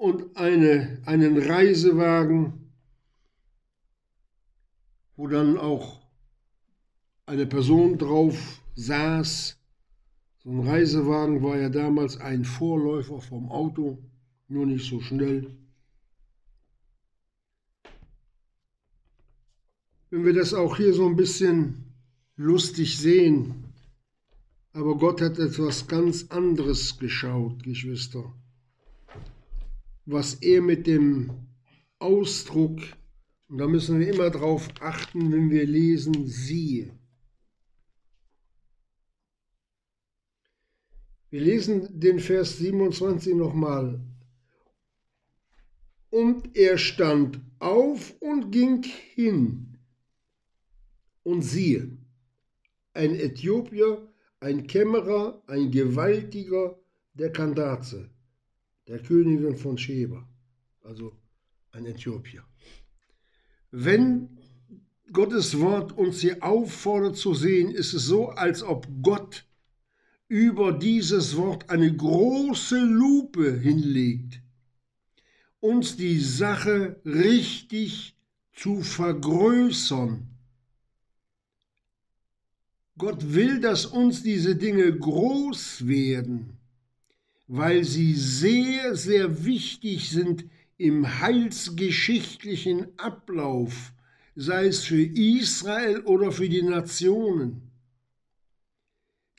und 0.00 0.34
eine, 0.34 1.02
einen 1.04 1.36
Reisewagen, 1.36 2.72
wo 5.14 5.28
dann 5.28 5.58
auch 5.58 6.00
eine 7.26 7.44
Person 7.44 7.98
drauf 7.98 8.62
saß. 8.76 9.58
So 10.38 10.50
ein 10.50 10.66
Reisewagen 10.66 11.42
war 11.42 11.58
ja 11.58 11.68
damals 11.68 12.16
ein 12.16 12.46
Vorläufer 12.46 13.20
vom 13.20 13.50
Auto, 13.50 13.98
nur 14.48 14.64
nicht 14.64 14.88
so 14.88 15.02
schnell. 15.02 15.54
Wenn 20.08 20.24
wir 20.24 20.32
das 20.32 20.54
auch 20.54 20.78
hier 20.78 20.94
so 20.94 21.06
ein 21.06 21.16
bisschen 21.16 21.89
lustig 22.40 22.96
sehen, 22.96 23.64
aber 24.72 24.96
Gott 24.96 25.20
hat 25.20 25.38
etwas 25.38 25.86
ganz 25.86 26.28
anderes 26.30 26.98
geschaut, 26.98 27.62
Geschwister. 27.62 28.34
Was 30.06 30.34
er 30.34 30.62
mit 30.62 30.86
dem 30.86 31.48
Ausdruck, 31.98 32.80
und 33.48 33.58
da 33.58 33.68
müssen 33.68 34.00
wir 34.00 34.08
immer 34.08 34.30
drauf 34.30 34.68
achten, 34.80 35.30
wenn 35.32 35.50
wir 35.50 35.66
lesen, 35.66 36.26
siehe. 36.26 36.98
Wir 41.28 41.42
lesen 41.42 42.00
den 42.00 42.20
Vers 42.20 42.56
27 42.56 43.34
nochmal. 43.34 44.00
Und 46.08 46.56
er 46.56 46.78
stand 46.78 47.38
auf 47.58 48.14
und 48.20 48.50
ging 48.50 48.82
hin. 48.82 49.78
Und 51.22 51.42
siehe, 51.42 51.99
ein 52.94 53.14
Äthiopier, 53.14 54.08
ein 54.40 54.66
Kämmerer, 54.66 55.42
ein 55.46 55.70
Gewaltiger 55.70 56.78
der 57.14 57.32
Kandaze, 57.32 58.10
der 58.88 59.00
Königin 59.00 59.56
von 59.56 59.76
Sheba, 59.78 60.28
also 60.82 61.12
ein 61.72 61.86
Äthiopier. 61.86 62.44
Wenn 63.70 64.38
Gottes 65.12 65.58
Wort 65.58 65.96
uns 65.96 66.20
hier 66.20 66.42
auffordert 66.42 67.16
zu 67.16 67.34
sehen, 67.34 67.70
ist 67.70 67.94
es 67.94 68.04
so, 68.04 68.28
als 68.30 68.62
ob 68.62 68.86
Gott 69.02 69.46
über 70.28 70.72
dieses 70.72 71.36
Wort 71.36 71.68
eine 71.70 71.94
große 71.94 72.78
Lupe 72.78 73.58
hinlegt, 73.58 74.40
uns 75.58 75.96
die 75.96 76.20
Sache 76.20 77.00
richtig 77.04 78.16
zu 78.52 78.82
vergrößern. 78.82 80.29
Gott 83.00 83.34
will, 83.34 83.60
dass 83.60 83.86
uns 83.86 84.22
diese 84.22 84.54
Dinge 84.54 84.96
groß 84.96 85.88
werden, 85.88 86.58
weil 87.48 87.82
sie 87.82 88.14
sehr, 88.14 88.94
sehr 88.94 89.44
wichtig 89.44 90.10
sind 90.10 90.44
im 90.76 91.20
heilsgeschichtlichen 91.20 92.86
Ablauf, 92.96 93.92
sei 94.36 94.66
es 94.66 94.84
für 94.84 95.02
Israel 95.02 96.00
oder 96.02 96.30
für 96.30 96.48
die 96.48 96.62
Nationen 96.62 97.70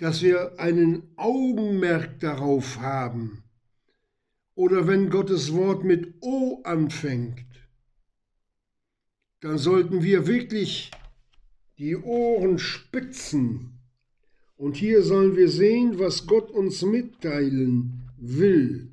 dass 0.01 0.23
wir 0.23 0.59
einen 0.59 1.03
Augenmerk 1.15 2.19
darauf 2.21 2.79
haben. 2.79 3.43
Oder 4.55 4.87
wenn 4.87 5.11
Gottes 5.11 5.53
Wort 5.53 5.83
mit 5.83 6.15
O 6.21 6.59
anfängt, 6.63 7.45
dann 9.41 9.59
sollten 9.59 10.01
wir 10.01 10.25
wirklich 10.25 10.89
die 11.81 11.97
Ohren 11.97 12.59
spitzen. 12.59 13.79
Und 14.55 14.75
hier 14.77 15.01
sollen 15.01 15.35
wir 15.35 15.49
sehen, 15.49 15.97
was 15.97 16.27
Gott 16.27 16.51
uns 16.51 16.83
mitteilen 16.83 18.03
will. 18.17 18.91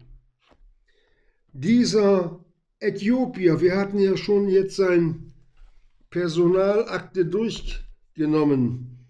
Dieser 1.53 2.43
Äthiopier, 2.79 3.61
wir 3.61 3.77
hatten 3.77 3.99
ja 3.99 4.17
schon 4.17 4.49
jetzt 4.49 4.77
sein 4.77 5.35
Personalakte 6.09 7.27
durchgenommen. 7.27 9.07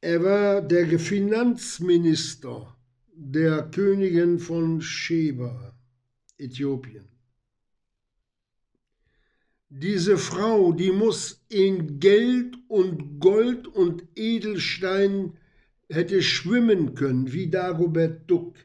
Er 0.00 0.24
war 0.24 0.60
der 0.60 0.98
Finanzminister 0.98 2.76
der 3.14 3.62
Königin 3.70 4.40
von 4.40 4.80
Sheba, 4.80 5.72
Äthiopien. 6.36 7.15
Diese 9.68 10.16
Frau, 10.16 10.72
die 10.72 10.92
muss 10.92 11.44
in 11.48 11.98
Geld 11.98 12.56
und 12.68 13.20
Gold 13.20 13.66
und 13.66 14.04
Edelstein 14.14 15.36
hätte 15.88 16.22
schwimmen 16.22 16.94
können, 16.94 17.32
wie 17.32 17.48
Dagobert 17.48 18.30
Duck. 18.30 18.56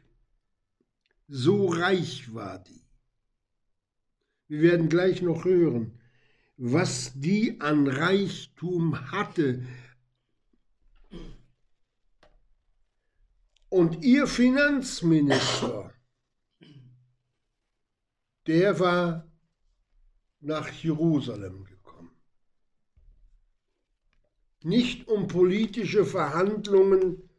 So 1.27 1.67
reich 1.67 2.33
war 2.33 2.59
die. 2.59 2.81
Wir 4.47 4.61
werden 4.61 4.89
gleich 4.89 5.21
noch 5.21 5.45
hören, 5.45 5.99
was 6.57 7.13
die 7.15 7.59
an 7.61 7.87
Reichtum 7.87 9.11
hatte, 9.11 9.63
Und 13.71 14.03
ihr 14.03 14.27
Finanzminister, 14.27 15.93
der 18.45 18.81
war 18.81 19.30
nach 20.41 20.69
Jerusalem 20.69 21.65
gekommen. 21.65 22.11
Nicht 24.63 25.07
um 25.07 25.27
politische 25.27 26.05
Verhandlungen 26.05 27.29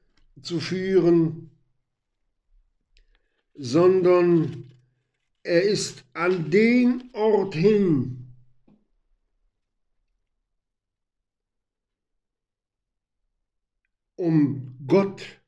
zu 0.41 0.61
führen, 0.61 1.51
sondern 3.55 4.71
er 5.43 5.62
ist 5.62 6.05
an 6.15 6.51
den 6.51 7.11
Ort 7.12 7.55
hin, 7.55 8.35
um 14.17 14.77
Gott 14.87 15.43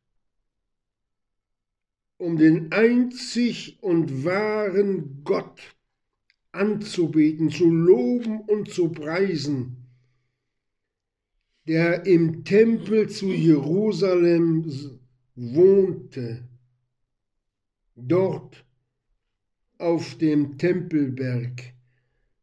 um 2.25 2.37
den 2.39 2.73
einzig 2.73 3.83
und 3.83 4.25
wahren 4.25 5.23
Gott 5.25 5.77
anzubeten, 6.55 7.51
zu 7.51 7.71
loben 7.71 8.41
und 8.41 8.71
zu 8.71 8.91
preisen, 8.91 9.77
der 11.67 12.07
im 12.07 12.45
Tempel 12.45 13.09
zu 13.09 13.33
Jerusalem 13.33 14.71
wohnte, 15.35 16.49
dort 17.97 18.65
auf 19.79 20.17
dem 20.19 20.59
Tempelberg, 20.59 21.75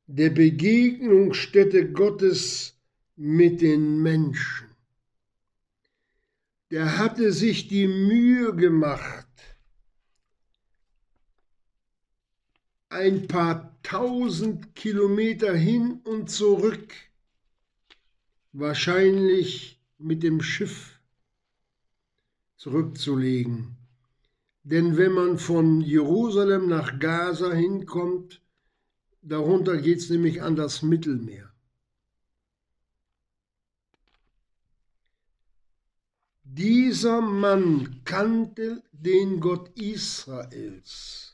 der 0.08 0.30
Begegnungsstätte 0.30 1.91
Gottes 1.91 2.78
mit 3.15 3.62
den 3.62 4.02
Menschen. 4.02 4.67
Der 6.69 6.97
hatte 6.97 7.32
sich 7.32 7.67
die 7.67 7.88
Mühe 7.88 8.56
gemacht, 8.56 9.20
ein 12.91 13.27
paar 13.27 13.77
tausend 13.84 14.75
Kilometer 14.75 15.56
hin 15.56 16.01
und 16.04 16.30
zurück, 16.30 16.93
wahrscheinlich 18.51 19.82
mit 19.97 20.23
dem 20.23 20.41
Schiff 20.41 20.99
zurückzulegen. 22.58 23.77
Denn 24.63 24.97
wenn 24.97 25.13
man 25.13 25.38
von 25.39 25.82
Jerusalem 25.82 26.67
nach 26.67 26.99
Gaza 26.99 27.54
hinkommt, 27.54 28.41
darunter 29.21 29.77
geht 29.77 29.99
es 29.99 30.10
nämlich 30.10 30.41
an 30.41 30.56
das 30.56 30.82
Mittelmeer. 30.82 31.51
Dieser 36.43 37.21
Mann 37.21 38.01
kannte 38.04 38.84
den 38.91 39.39
Gott 39.39 39.69
Israels. 39.80 41.31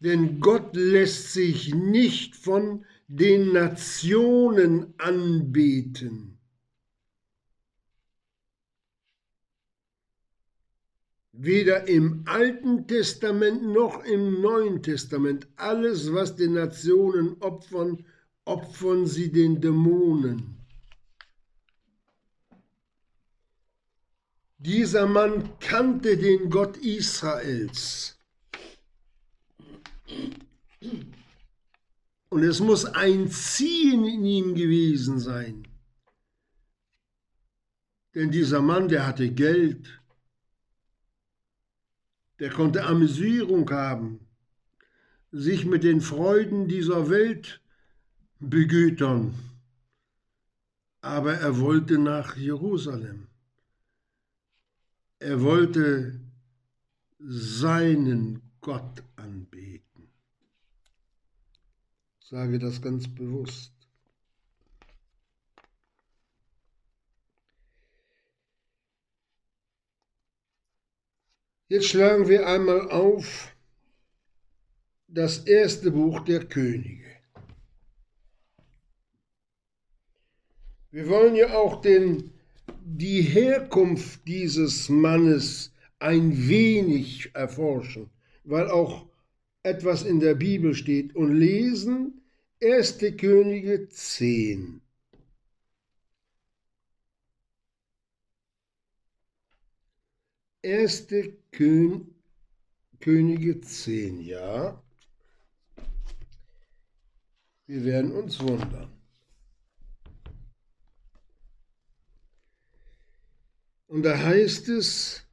Denn 0.00 0.40
Gott 0.40 0.76
lässt 0.76 1.32
sich 1.32 1.74
nicht 1.74 2.36
von 2.36 2.84
den 3.08 3.52
Nationen 3.52 4.94
anbeten. 4.98 6.38
Weder 11.32 11.86
im 11.86 12.24
Alten 12.26 12.86
Testament 12.86 13.62
noch 13.62 14.04
im 14.04 14.40
Neuen 14.40 14.82
Testament. 14.82 15.46
Alles, 15.56 16.12
was 16.12 16.34
den 16.36 16.54
Nationen 16.54 17.36
opfern, 17.40 18.04
opfern 18.44 19.06
sie 19.06 19.30
den 19.30 19.60
Dämonen. 19.60 20.58
Dieser 24.58 25.06
Mann 25.06 25.48
kannte 25.60 26.16
den 26.16 26.50
Gott 26.50 26.76
Israels. 26.78 28.17
Und 32.30 32.42
es 32.42 32.60
muss 32.60 32.84
ein 32.84 33.30
Ziehen 33.30 34.04
in 34.04 34.24
ihm 34.24 34.54
gewesen 34.54 35.18
sein. 35.18 35.66
Denn 38.14 38.30
dieser 38.30 38.60
Mann, 38.60 38.88
der 38.88 39.06
hatte 39.06 39.30
Geld, 39.30 40.00
der 42.38 42.50
konnte 42.50 42.84
Amüsierung 42.84 43.70
haben, 43.70 44.26
sich 45.30 45.64
mit 45.64 45.84
den 45.84 46.00
Freuden 46.00 46.68
dieser 46.68 47.10
Welt 47.10 47.60
begütern, 48.40 49.34
aber 51.00 51.34
er 51.34 51.58
wollte 51.58 51.98
nach 51.98 52.36
Jerusalem. 52.36 53.28
Er 55.18 55.42
wollte 55.42 56.20
seinen 57.18 58.42
Gott 58.60 59.02
anbeten. 59.16 60.08
Ich 62.17 62.17
sage 62.28 62.58
das 62.58 62.82
ganz 62.82 63.08
bewusst. 63.08 63.72
Jetzt 71.68 71.86
schlagen 71.86 72.28
wir 72.28 72.46
einmal 72.46 72.90
auf 72.90 73.54
das 75.06 75.38
erste 75.38 75.90
Buch 75.90 76.20
der 76.20 76.44
Könige. 76.44 77.04
Wir 80.90 81.08
wollen 81.08 81.34
ja 81.34 81.54
auch 81.54 81.80
den, 81.80 82.32
die 82.84 83.22
Herkunft 83.22 84.26
dieses 84.26 84.90
Mannes 84.90 85.72
ein 85.98 86.48
wenig 86.48 87.34
erforschen, 87.34 88.10
weil 88.44 88.70
auch 88.70 89.07
etwas 89.62 90.04
in 90.04 90.20
der 90.20 90.34
Bibel 90.34 90.74
steht 90.74 91.14
und 91.14 91.34
lesen 91.34 92.22
1. 92.62 92.98
Könige 93.16 93.88
10. 93.88 94.80
Erste 100.62 101.36
Kön 101.52 102.14
Könige 103.00 103.60
10, 103.60 104.20
ja. 104.20 104.82
Wir 107.66 107.84
werden 107.84 108.12
uns 108.12 108.40
wundern. 108.40 108.90
Und 113.86 114.02
da 114.02 114.18
heißt 114.18 114.68
es, 114.68 115.27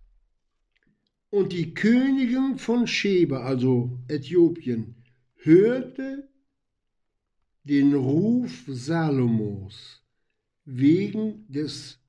und 1.35 1.51
die 1.51 1.73
Königin 1.73 2.57
von 2.57 2.87
Sheba, 2.87 3.41
also 3.41 3.99
Äthiopien, 4.07 4.95
hörte 5.35 6.29
den 7.65 7.93
Ruf 7.93 8.63
Salomos 8.67 10.01
wegen 10.63 11.45
des 11.51 11.99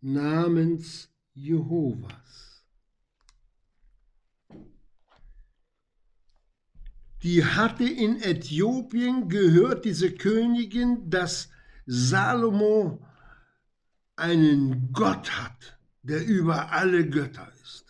Namens 0.00 1.08
Jehovas. 1.32 2.64
Die 7.22 7.44
hatte 7.44 7.84
in 7.84 8.20
Äthiopien 8.20 9.28
gehört, 9.28 9.84
diese 9.84 10.10
Königin, 10.10 11.08
dass 11.08 11.50
Salomo 11.86 13.00
einen 14.16 14.92
Gott 14.92 15.30
hat, 15.40 15.78
der 16.02 16.26
über 16.26 16.72
alle 16.72 17.08
Götter 17.08 17.52
ist. 17.62 17.89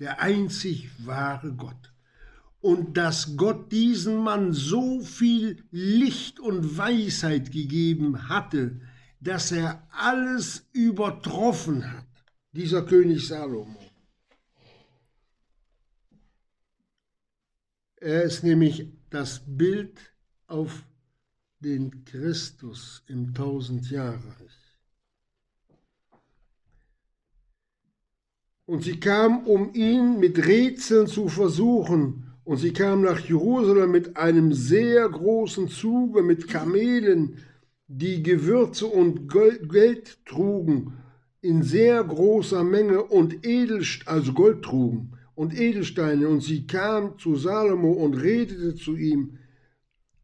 Der 0.00 0.20
einzig 0.20 0.90
wahre 1.06 1.52
Gott. 1.52 1.92
Und 2.60 2.96
dass 2.96 3.36
Gott 3.36 3.70
diesem 3.70 4.16
Mann 4.16 4.52
so 4.52 5.00
viel 5.00 5.62
Licht 5.70 6.40
und 6.40 6.76
Weisheit 6.76 7.52
gegeben 7.52 8.28
hatte, 8.28 8.80
dass 9.20 9.52
er 9.52 9.86
alles 9.90 10.66
übertroffen 10.72 11.90
hat, 11.90 12.06
dieser 12.52 12.84
König 12.84 13.28
Salomo. 13.28 13.78
Er 17.96 18.22
ist 18.22 18.42
nämlich 18.42 18.88
das 19.10 19.42
Bild 19.46 20.00
auf 20.46 20.82
den 21.58 22.04
Christus 22.06 23.04
im 23.06 23.34
Tausendjahrereich. 23.34 24.59
Und 28.70 28.84
sie 28.84 29.00
kam, 29.00 29.48
um 29.48 29.74
ihn 29.74 30.20
mit 30.20 30.46
Rätseln 30.46 31.08
zu 31.08 31.26
versuchen, 31.26 32.36
und 32.44 32.58
sie 32.58 32.72
kam 32.72 33.02
nach 33.02 33.18
Jerusalem 33.18 33.90
mit 33.90 34.16
einem 34.16 34.52
sehr 34.52 35.08
großen 35.08 35.66
Zuge, 35.66 36.22
mit 36.22 36.46
Kamelen, 36.46 37.38
die 37.88 38.22
Gewürze 38.22 38.86
und 38.86 39.28
Geld 39.28 40.24
trugen, 40.24 40.92
in 41.40 41.64
sehr 41.64 42.04
großer 42.04 42.62
Menge 42.62 43.02
und 43.02 43.44
Edelst 43.44 44.06
also 44.06 44.32
Gold 44.34 44.62
trugen 44.62 45.18
und 45.34 45.52
Edelsteine. 45.52 46.28
Und 46.28 46.40
sie 46.40 46.68
kam 46.68 47.18
zu 47.18 47.34
Salomo 47.34 47.90
und 47.90 48.14
redete 48.14 48.76
zu 48.76 48.94
ihm, 48.96 49.36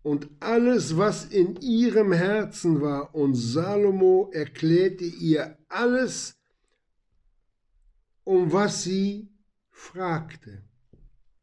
und 0.05 0.29
alles, 0.39 0.97
was 0.97 1.25
in 1.25 1.57
ihrem 1.57 2.13
Herzen 2.13 2.81
war. 2.81 3.13
Und 3.13 3.35
Salomo 3.35 4.31
erklärte 4.33 5.05
ihr 5.05 5.59
alles, 5.69 6.36
um 8.27 8.53
was 8.53 8.83
sie 8.83 9.29
fragte. 9.71 10.63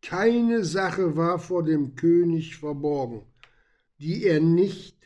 Keine 0.02 0.66
Sache 0.66 1.16
war 1.16 1.40
vor 1.40 1.64
dem 1.64 1.96
König 1.96 2.58
verborgen, 2.58 3.22
die 4.00 4.26
er 4.26 4.42
nicht 4.42 4.98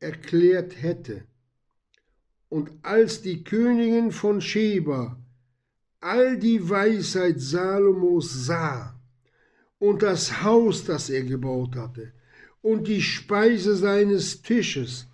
erklärt 0.00 0.82
hätte. 0.82 1.24
Und 2.50 2.70
als 2.82 3.22
die 3.22 3.42
Königin 3.42 4.12
von 4.12 4.42
Sheba 4.42 5.18
all 6.00 6.36
die 6.38 6.68
Weisheit 6.68 7.40
Salomos 7.40 8.44
sah 8.46 9.00
und 9.78 10.02
das 10.02 10.42
Haus, 10.42 10.84
das 10.84 11.08
er 11.08 11.22
gebaut 11.22 11.74
hatte, 11.74 12.12
und 12.60 12.86
die 12.86 13.00
Speise 13.00 13.76
seines 13.76 14.42
Tisches 14.42 15.06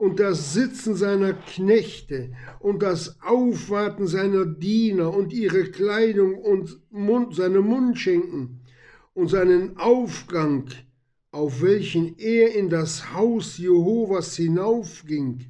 und 0.00 0.18
das 0.18 0.54
Sitzen 0.54 0.94
seiner 0.94 1.34
Knechte 1.34 2.32
und 2.58 2.82
das 2.82 3.20
Aufwarten 3.20 4.06
seiner 4.06 4.46
Diener 4.46 5.14
und 5.14 5.30
ihre 5.30 5.64
Kleidung 5.64 6.38
und 6.38 6.80
Mund, 6.90 7.34
seine 7.34 7.60
Mundschenken 7.60 8.60
und 9.12 9.28
seinen 9.28 9.76
Aufgang, 9.76 10.70
auf 11.32 11.60
welchen 11.60 12.18
er 12.18 12.54
in 12.54 12.70
das 12.70 13.12
Haus 13.12 13.58
Jehovas 13.58 14.36
hinaufging, 14.36 15.44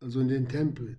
also 0.00 0.20
in 0.20 0.28
den 0.28 0.48
Tempel. 0.48 0.98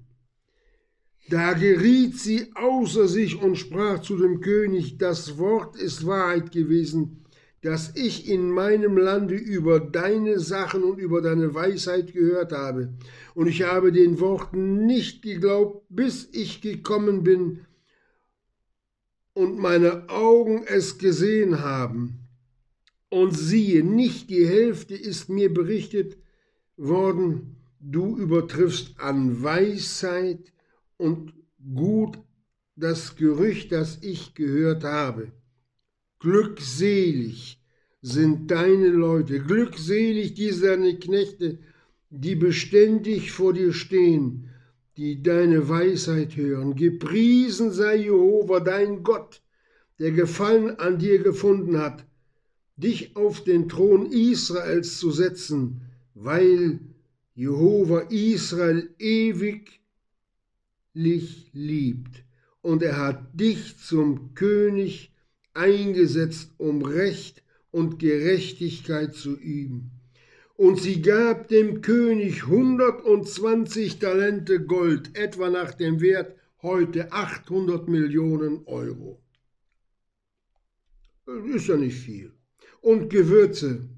Da 1.30 1.54
geriet 1.54 2.20
sie 2.20 2.56
außer 2.56 3.08
sich 3.08 3.40
und 3.40 3.56
sprach 3.56 4.02
zu 4.02 4.18
dem 4.18 4.42
König, 4.42 4.98
das 4.98 5.38
Wort 5.38 5.76
ist 5.76 6.08
Wahrheit 6.08 6.52
gewesen, 6.52 7.23
dass 7.64 7.96
ich 7.96 8.30
in 8.30 8.52
meinem 8.52 8.98
Lande 8.98 9.36
über 9.36 9.80
deine 9.80 10.40
Sachen 10.40 10.84
und 10.84 11.00
über 11.00 11.22
deine 11.22 11.56
Weisheit 11.56 12.14
gehört 12.14 12.52
habe. 12.52 12.94
Und 13.36 13.48
ich 13.48 13.64
habe 13.64 13.94
den 13.94 14.20
Worten 14.20 14.86
nicht 14.86 15.22
geglaubt, 15.22 15.86
bis 15.88 16.28
ich 16.34 16.60
gekommen 16.60 17.24
bin 17.24 17.62
und 19.34 19.58
meine 19.58 20.10
Augen 20.10 20.64
es 20.68 20.98
gesehen 20.98 21.62
haben. 21.62 22.20
Und 23.08 23.32
siehe, 23.32 23.82
nicht 23.82 24.30
die 24.30 24.46
Hälfte 24.46 24.96
ist 24.96 25.30
mir 25.30 25.54
berichtet 25.54 26.18
worden, 26.76 27.56
du 27.80 28.18
übertriffst 28.18 29.00
an 29.00 29.42
Weisheit 29.42 30.52
und 30.98 31.34
gut 31.74 32.18
das 32.76 33.16
Gerücht, 33.16 33.72
das 33.72 34.00
ich 34.02 34.34
gehört 34.34 34.84
habe. 34.84 35.32
Glückselig 36.24 37.60
sind 38.02 38.50
deine 38.50 38.88
Leute, 38.88 39.42
glückselig 39.42 40.34
diese 40.34 40.68
deine 40.68 40.98
Knechte, 40.98 41.60
die 42.12 42.36
beständig 42.36 43.34
vor 43.34 43.52
dir 43.52 43.74
stehen, 43.74 44.50
die 44.96 45.22
deine 45.22 45.68
Weisheit 45.68 46.38
hören. 46.38 46.76
Gepriesen 46.76 47.72
sei 47.72 47.98
Jehova, 47.98 48.62
dein 48.62 49.04
Gott, 49.04 49.42
der 50.00 50.12
Gefallen 50.12 50.80
an 50.80 50.98
dir 50.98 51.22
gefunden 51.22 51.78
hat, 51.78 52.06
dich 52.78 53.18
auf 53.18 53.44
den 53.44 53.68
Thron 53.68 54.10
Israels 54.10 55.00
zu 55.00 55.12
setzen, 55.12 55.82
weil 56.14 56.80
Jehova 57.36 58.00
Israel 58.12 58.90
ewiglich 58.98 59.82
liebt 61.52 62.24
und 62.62 62.82
er 62.82 62.96
hat 62.96 63.38
dich 63.38 63.78
zum 63.78 64.34
König 64.36 65.13
eingesetzt, 65.54 66.52
um 66.58 66.82
Recht 66.82 67.44
und 67.72 68.00
Gerechtigkeit 68.00 69.14
zu 69.16 69.36
üben. 69.38 69.92
Und 70.56 70.80
sie 70.80 71.02
gab 71.02 71.48
dem 71.48 71.82
König 71.82 72.44
120 72.44 74.00
Talente 74.00 74.62
Gold, 74.62 75.18
etwa 75.18 75.50
nach 75.50 75.74
dem 75.74 76.00
Wert 76.00 76.36
heute 76.62 77.12
800 77.12 77.88
Millionen 77.88 78.66
Euro. 78.66 79.22
Ist 81.56 81.68
ja 81.68 81.78
nicht 81.78 81.98
viel. 81.98 82.32
Und 82.82 83.10
Gewürze 83.10 83.90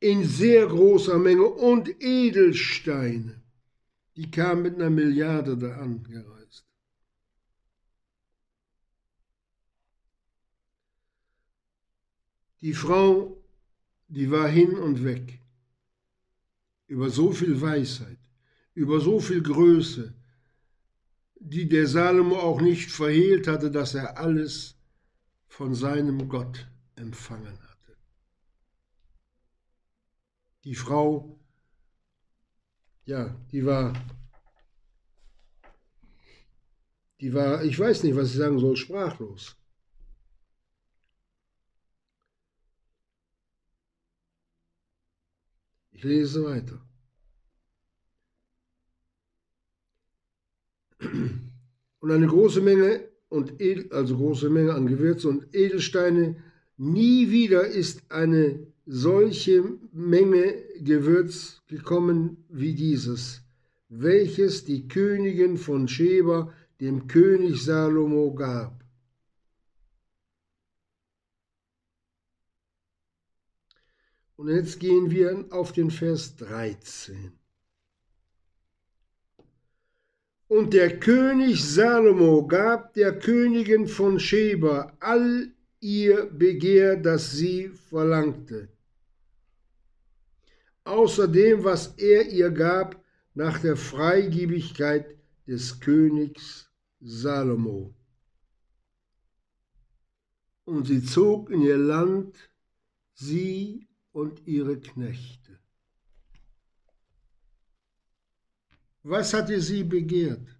in 0.00 0.24
sehr 0.24 0.66
großer 0.66 1.18
Menge 1.18 1.46
und 1.46 2.02
Edelsteine. 2.02 3.42
Die 4.16 4.30
kamen 4.30 4.62
mit 4.62 4.74
einer 4.76 4.90
Milliarde 4.90 5.56
da 5.56 5.76
angereist. 5.76 6.43
Die 12.64 12.72
Frau 12.72 13.44
die 14.08 14.30
war 14.30 14.48
hin 14.48 14.78
und 14.78 15.04
weg. 15.04 15.40
Über 16.86 17.10
so 17.10 17.32
viel 17.32 17.60
Weisheit, 17.60 18.18
über 18.74 19.00
so 19.00 19.18
viel 19.20 19.42
Größe, 19.42 20.14
die 21.34 21.68
der 21.68 21.86
Salomo 21.86 22.36
auch 22.38 22.60
nicht 22.60 22.90
verhehlt 22.90 23.48
hatte, 23.48 23.70
dass 23.70 23.94
er 23.94 24.18
alles 24.18 24.76
von 25.46 25.74
seinem 25.74 26.28
Gott 26.28 26.66
empfangen 26.96 27.58
hatte. 27.70 27.96
Die 30.64 30.74
Frau, 30.74 31.38
ja, 33.04 33.34
die 33.50 33.64
war, 33.66 33.92
die 37.20 37.32
war, 37.34 37.64
ich 37.64 37.78
weiß 37.78 38.04
nicht, 38.04 38.16
was 38.16 38.30
ich 38.30 38.36
sagen 38.36 38.58
soll, 38.58 38.76
sprachlos. 38.76 39.56
Ich 45.94 46.02
lese 46.02 46.44
weiter. 46.44 46.80
Und 52.00 52.10
eine 52.10 52.26
große 52.26 52.60
Menge 52.60 53.08
und 53.28 53.60
edel, 53.60 53.90
also 53.92 54.16
große 54.16 54.50
Menge 54.50 54.74
an 54.74 54.86
Gewürze 54.86 55.28
und 55.28 55.54
Edelsteine. 55.54 56.36
Nie 56.76 57.30
wieder 57.30 57.66
ist 57.66 58.02
eine 58.10 58.66
solche 58.84 59.64
Menge 59.92 60.54
Gewürz 60.80 61.62
gekommen 61.68 62.44
wie 62.48 62.74
dieses, 62.74 63.42
welches 63.88 64.64
die 64.64 64.88
Königin 64.88 65.56
von 65.56 65.88
Sheba 65.88 66.52
dem 66.80 67.06
König 67.06 67.62
Salomo 67.62 68.34
gab. 68.34 68.83
Und 74.36 74.48
jetzt 74.48 74.80
gehen 74.80 75.10
wir 75.10 75.46
auf 75.50 75.72
den 75.72 75.90
Vers 75.90 76.36
13. 76.36 77.32
Und 80.48 80.74
der 80.74 80.98
König 80.98 81.64
Salomo 81.64 82.46
gab 82.46 82.94
der 82.94 83.18
Königin 83.18 83.88
von 83.88 84.20
Sheba 84.20 84.96
all 85.00 85.52
ihr 85.80 86.26
Begehr, 86.26 86.96
das 86.96 87.32
sie 87.32 87.68
verlangte. 87.68 88.68
Außerdem, 90.84 91.64
was 91.64 91.94
er 91.96 92.28
ihr 92.28 92.50
gab 92.50 93.02
nach 93.34 93.58
der 93.60 93.76
Freigebigkeit 93.76 95.16
des 95.46 95.80
Königs 95.80 96.70
Salomo. 97.00 97.94
Und 100.64 100.86
sie 100.86 101.04
zog 101.04 101.50
in 101.50 101.62
ihr 101.62 101.78
Land, 101.78 102.36
sie 103.14 103.86
und 104.14 104.46
ihre 104.46 104.78
Knechte. 104.78 105.58
Was 109.02 109.34
hatte 109.34 109.60
sie 109.60 109.82
begehrt? 109.82 110.56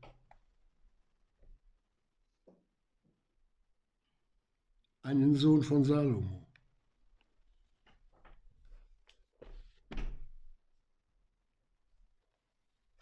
Einen 5.03 5.37
Sohn 5.37 5.63
von 5.63 5.85
Salomo. 5.85 6.47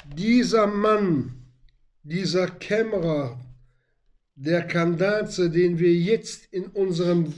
Dieser 0.05 0.67
Mann, 0.67 1.47
dieser 2.03 2.47
Kämmerer 2.49 3.41
der 4.35 4.67
Kandaze, 4.67 5.49
den 5.51 5.79
wir 5.79 5.95
jetzt 5.95 6.53
in 6.53 6.67
unserem 6.67 7.33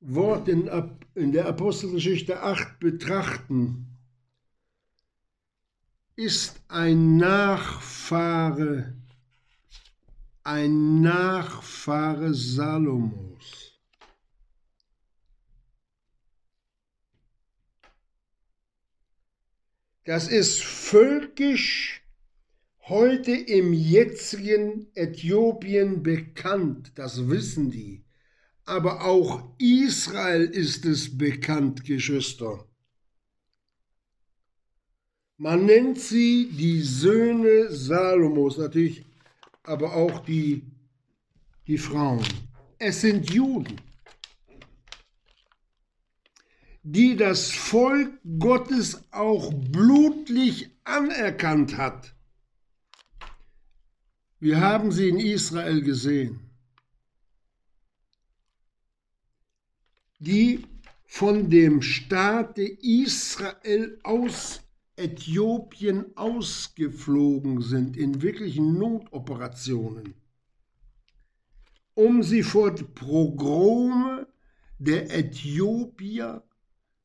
Wort 0.00 0.48
in, 0.48 0.68
in 1.14 1.32
der 1.32 1.46
Apostelgeschichte 1.46 2.42
8 2.42 2.80
betrachten, 2.80 3.86
ist 6.16 6.60
ein 6.68 7.16
Nachfahre, 7.16 8.94
ein 10.42 11.00
Nachfahre 11.00 12.34
Salomos. 12.34 13.72
Das 20.04 20.28
ist 20.28 20.62
völkisch 20.62 22.02
heute 22.82 23.32
im 23.32 23.72
jetzigen 23.72 24.86
Äthiopien 24.94 26.02
bekannt, 26.02 26.92
das 26.96 27.28
wissen 27.28 27.70
die 27.70 28.03
aber 28.66 29.04
auch 29.04 29.54
Israel 29.58 30.44
ist 30.44 30.84
es 30.84 31.16
bekannt, 31.16 31.84
Geschwister. 31.84 32.66
Man 35.36 35.66
nennt 35.66 35.98
sie 35.98 36.48
die 36.50 36.80
Söhne 36.80 37.70
Salomos, 37.70 38.56
natürlich, 38.56 39.04
aber 39.64 39.94
auch 39.94 40.20
die, 40.20 40.62
die 41.66 41.78
Frauen. 41.78 42.24
Es 42.78 43.00
sind 43.00 43.30
Juden, 43.30 43.80
die 46.82 47.16
das 47.16 47.50
Volk 47.50 48.12
Gottes 48.38 49.02
auch 49.10 49.52
blutlich 49.52 50.70
anerkannt 50.84 51.76
hat. 51.76 52.14
Wir 54.38 54.60
haben 54.60 54.92
sie 54.92 55.08
in 55.08 55.18
Israel 55.18 55.82
gesehen. 55.82 56.43
Die 60.18 60.64
von 61.06 61.50
dem 61.50 61.82
Staate 61.82 62.62
Israel 62.62 63.98
aus 64.02 64.62
Äthiopien 64.96 66.16
ausgeflogen 66.16 67.62
sind 67.62 67.96
in 67.96 68.22
wirklichen 68.22 68.78
Notoperationen, 68.78 70.14
um 71.94 72.22
sie 72.22 72.42
vor 72.42 72.74
Pogrome 72.74 74.26
der 74.78 75.16
Äthiopier, 75.16 76.42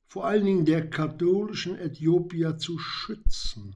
vor 0.08 0.26
allen 0.26 0.46
Dingen 0.46 0.66
der 0.66 0.90
katholischen 0.90 1.78
Äthiopier, 1.78 2.58
zu 2.58 2.78
schützen. 2.80 3.76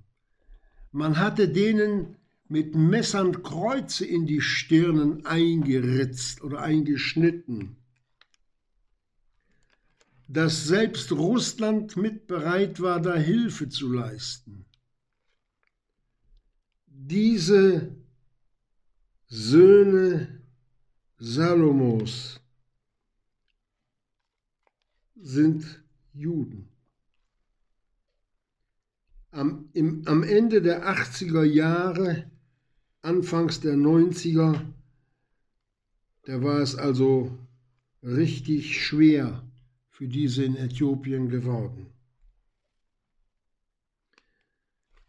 Man 0.91 1.19
hatte 1.19 1.49
denen 1.49 2.15
mit 2.47 2.75
Messern 2.75 3.41
Kreuze 3.41 4.05
in 4.05 4.25
die 4.25 4.41
Stirnen 4.41 5.25
eingeritzt 5.25 6.43
oder 6.43 6.61
eingeschnitten 6.61 7.77
dass 10.33 10.65
selbst 10.65 11.11
Russland 11.11 11.95
mit 11.95 12.25
bereit 12.25 12.81
war, 12.81 12.99
da 12.99 13.15
Hilfe 13.15 13.69
zu 13.69 13.93
leisten. 13.93 14.65
Diese 16.87 17.95
Söhne 19.27 20.41
Salomos 21.19 22.39
sind 25.15 25.83
Juden. 26.13 26.67
Am, 29.29 29.69
im, 29.73 30.01
am 30.07 30.23
Ende 30.23 30.63
der 30.63 30.87
80er 30.87 31.43
Jahre, 31.43 32.31
anfangs 33.01 33.59
der 33.59 33.75
90er, 33.75 34.59
da 36.23 36.41
war 36.41 36.59
es 36.59 36.75
also 36.75 37.37
richtig 38.01 38.83
schwer 38.83 39.43
für 40.03 40.09
diese 40.09 40.43
in 40.43 40.57
Äthiopien 40.57 41.29
geworden. 41.29 41.89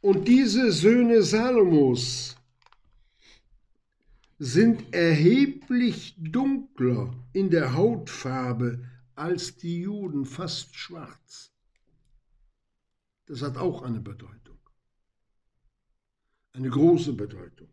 Und 0.00 0.28
diese 0.28 0.70
Söhne 0.70 1.24
Salomos 1.24 2.37
sind 4.38 4.95
erheblich 4.95 6.14
dunkler 6.16 7.12
in 7.32 7.51
der 7.51 7.74
Hautfarbe 7.74 8.88
als 9.16 9.57
die 9.57 9.80
Juden, 9.80 10.24
fast 10.26 10.76
schwarz. 10.76 11.51
Das 13.26 13.42
hat 13.42 13.57
auch 13.57 13.82
eine 13.82 13.99
Bedeutung, 13.99 14.61
eine 16.53 16.70
große 16.70 17.14
Bedeutung. 17.14 17.68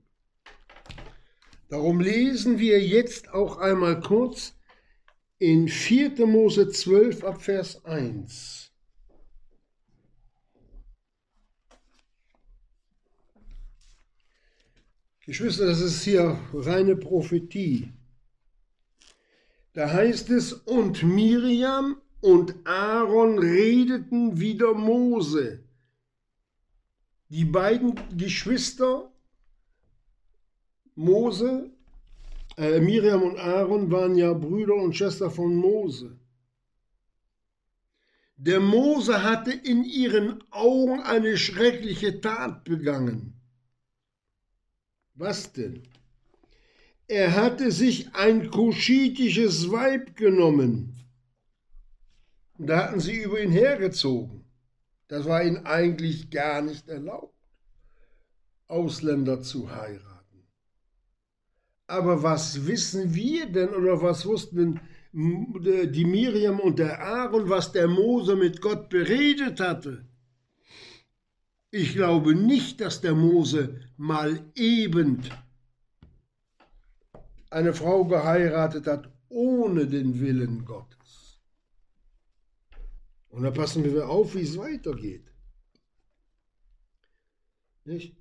Darum 1.69 1.99
lesen 1.99 2.57
wir 2.57 2.83
jetzt 2.83 3.29
auch 3.31 3.57
einmal 3.57 3.99
kurz 3.99 4.55
in 5.41 5.67
4. 5.67 6.27
Mose 6.27 6.69
12 6.69 7.23
ab 7.23 7.41
Vers 7.41 7.83
1. 7.83 8.71
Geschwister, 15.25 15.65
das 15.65 15.81
ist 15.81 16.03
hier 16.03 16.39
reine 16.53 16.95
Prophetie. 16.95 17.91
Da 19.73 19.91
heißt 19.91 20.29
es, 20.29 20.53
und 20.53 21.01
Miriam 21.01 21.99
und 22.19 22.53
Aaron 22.67 23.39
redeten 23.39 24.39
wieder 24.39 24.75
Mose. 24.75 25.63
Die 27.29 27.45
beiden 27.45 27.99
Geschwister 28.15 29.11
Mose 30.93 31.71
äh, 32.57 32.79
Miriam 32.79 33.23
und 33.23 33.37
Aaron 33.37 33.91
waren 33.91 34.15
ja 34.15 34.33
Brüder 34.33 34.75
und 34.75 34.95
Schwester 34.95 35.31
von 35.31 35.55
Mose. 35.55 36.17
Der 38.35 38.59
Mose 38.59 39.23
hatte 39.23 39.51
in 39.51 39.83
ihren 39.83 40.43
Augen 40.49 41.01
eine 41.01 41.37
schreckliche 41.37 42.21
Tat 42.21 42.63
begangen. 42.63 43.39
Was 45.13 45.53
denn? 45.53 45.83
Er 47.07 47.35
hatte 47.35 47.71
sich 47.71 48.15
ein 48.15 48.49
kuschitisches 48.49 49.71
Weib 49.71 50.15
genommen. 50.15 51.05
Da 52.57 52.85
hatten 52.85 52.99
sie 52.99 53.21
über 53.21 53.41
ihn 53.41 53.51
hergezogen. 53.51 54.45
Das 55.07 55.25
war 55.25 55.43
ihnen 55.43 55.65
eigentlich 55.65 56.31
gar 56.31 56.61
nicht 56.61 56.87
erlaubt, 56.87 57.35
Ausländer 58.67 59.41
zu 59.41 59.69
heiraten. 59.69 60.10
Aber 61.91 62.23
was 62.23 62.67
wissen 62.67 63.13
wir 63.13 63.47
denn 63.47 63.67
oder 63.75 64.01
was 64.01 64.25
wussten 64.25 64.79
denn 65.11 65.91
die 65.91 66.05
Miriam 66.05 66.61
und 66.61 66.79
der 66.79 67.03
Aaron, 67.03 67.49
was 67.49 67.73
der 67.73 67.89
Mose 67.89 68.37
mit 68.37 68.61
Gott 68.61 68.87
beredet 68.89 69.59
hatte? 69.59 70.05
Ich 71.69 71.93
glaube 71.93 72.33
nicht, 72.33 72.79
dass 72.79 73.01
der 73.01 73.13
Mose 73.13 73.81
mal 73.97 74.41
eben 74.55 75.21
eine 77.49 77.73
Frau 77.73 78.05
geheiratet 78.05 78.87
hat 78.87 79.11
ohne 79.27 79.85
den 79.85 80.17
Willen 80.21 80.63
Gottes. 80.63 81.41
Und 83.27 83.43
da 83.43 83.51
passen 83.51 83.83
wir 83.83 84.07
auf, 84.07 84.33
wie 84.35 84.43
es 84.43 84.57
weitergeht. 84.57 85.29
Nicht? 87.83 88.15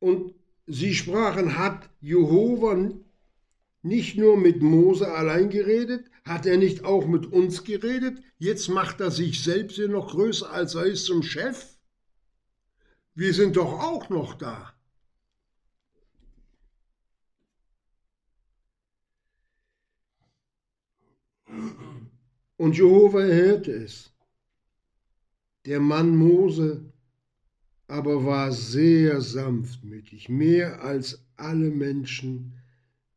Und 0.00 0.37
sie 0.68 0.94
sprachen, 0.94 1.58
hat 1.58 1.88
Jehova 2.00 2.90
nicht 3.82 4.16
nur 4.16 4.36
mit 4.36 4.62
Mose 4.62 5.10
allein 5.10 5.50
geredet, 5.50 6.10
hat 6.24 6.46
er 6.46 6.58
nicht 6.58 6.84
auch 6.84 7.06
mit 7.06 7.26
uns 7.26 7.64
geredet? 7.64 8.22
Jetzt 8.38 8.68
macht 8.68 9.00
er 9.00 9.10
sich 9.10 9.42
selbst 9.42 9.76
hier 9.76 9.88
noch 9.88 10.10
größer, 10.10 10.50
als 10.50 10.74
er 10.74 10.84
ist 10.84 11.06
zum 11.06 11.22
Chef. 11.22 11.78
Wir 13.14 13.32
sind 13.34 13.56
doch 13.56 13.80
auch 13.80 14.10
noch 14.10 14.34
da. 14.34 14.74
Und 22.56 22.76
Jehova 22.76 23.22
erhörte 23.22 23.72
es. 23.72 24.12
Der 25.64 25.80
Mann 25.80 26.14
Mose 26.16 26.87
aber 27.88 28.24
war 28.24 28.52
sehr 28.52 29.20
sanftmütig, 29.20 30.28
mehr 30.28 30.82
als 30.82 31.26
alle 31.36 31.70
Menschen, 31.70 32.52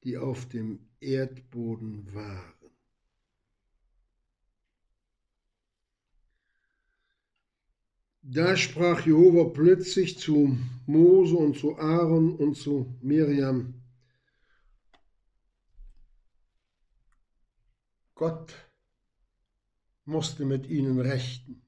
die 0.03 0.17
auf 0.17 0.47
dem 0.47 0.79
Erdboden 1.01 2.13
waren. 2.13 2.53
Da 8.23 8.55
sprach 8.55 9.05
Jehova 9.05 9.49
plötzlich 9.49 10.17
zu 10.17 10.57
Mose 10.85 11.35
und 11.35 11.57
zu 11.57 11.77
Aaron 11.77 12.35
und 12.35 12.55
zu 12.55 12.95
Miriam, 13.01 13.73
Gott 18.13 18.53
musste 20.05 20.45
mit 20.45 20.67
ihnen 20.67 20.99
rechten. 20.99 21.60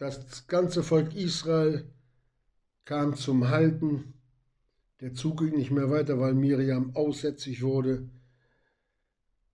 Das 0.00 0.46
ganze 0.46 0.82
Volk 0.82 1.14
Israel 1.14 1.84
kam 2.86 3.16
zum 3.16 3.48
Halten. 3.48 4.14
Der 5.00 5.12
Zug 5.12 5.40
ging 5.40 5.54
nicht 5.54 5.70
mehr 5.70 5.90
weiter, 5.90 6.18
weil 6.18 6.32
Miriam 6.32 6.96
aussätzig 6.96 7.60
wurde. 7.60 8.08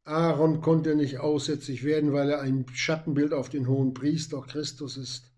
Aaron 0.05 0.61
konnte 0.61 0.95
nicht 0.95 1.19
aussätzig 1.19 1.83
werden, 1.83 2.13
weil 2.13 2.31
er 2.31 2.43
ein 2.43 2.65
Schattenbild 2.73 3.33
auf 3.33 3.49
den 3.49 3.67
hohen 3.67 3.93
Priester 3.93 4.41
Christus 4.41 4.97
ist. 4.97 5.33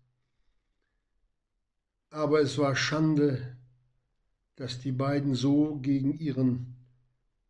Aber 2.11 2.41
es 2.41 2.59
war 2.59 2.75
Schande, 2.75 3.57
dass 4.57 4.79
die 4.79 4.91
beiden 4.91 5.33
so 5.33 5.79
gegen 5.79 6.19
ihren 6.19 6.75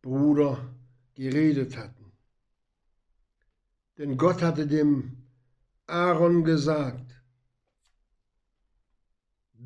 Bruder 0.00 0.74
geredet 1.14 1.76
hatten. 1.76 2.10
Denn 3.98 4.16
Gott 4.16 4.40
hatte 4.40 4.66
dem 4.66 5.26
Aaron 5.86 6.42
gesagt, 6.42 7.09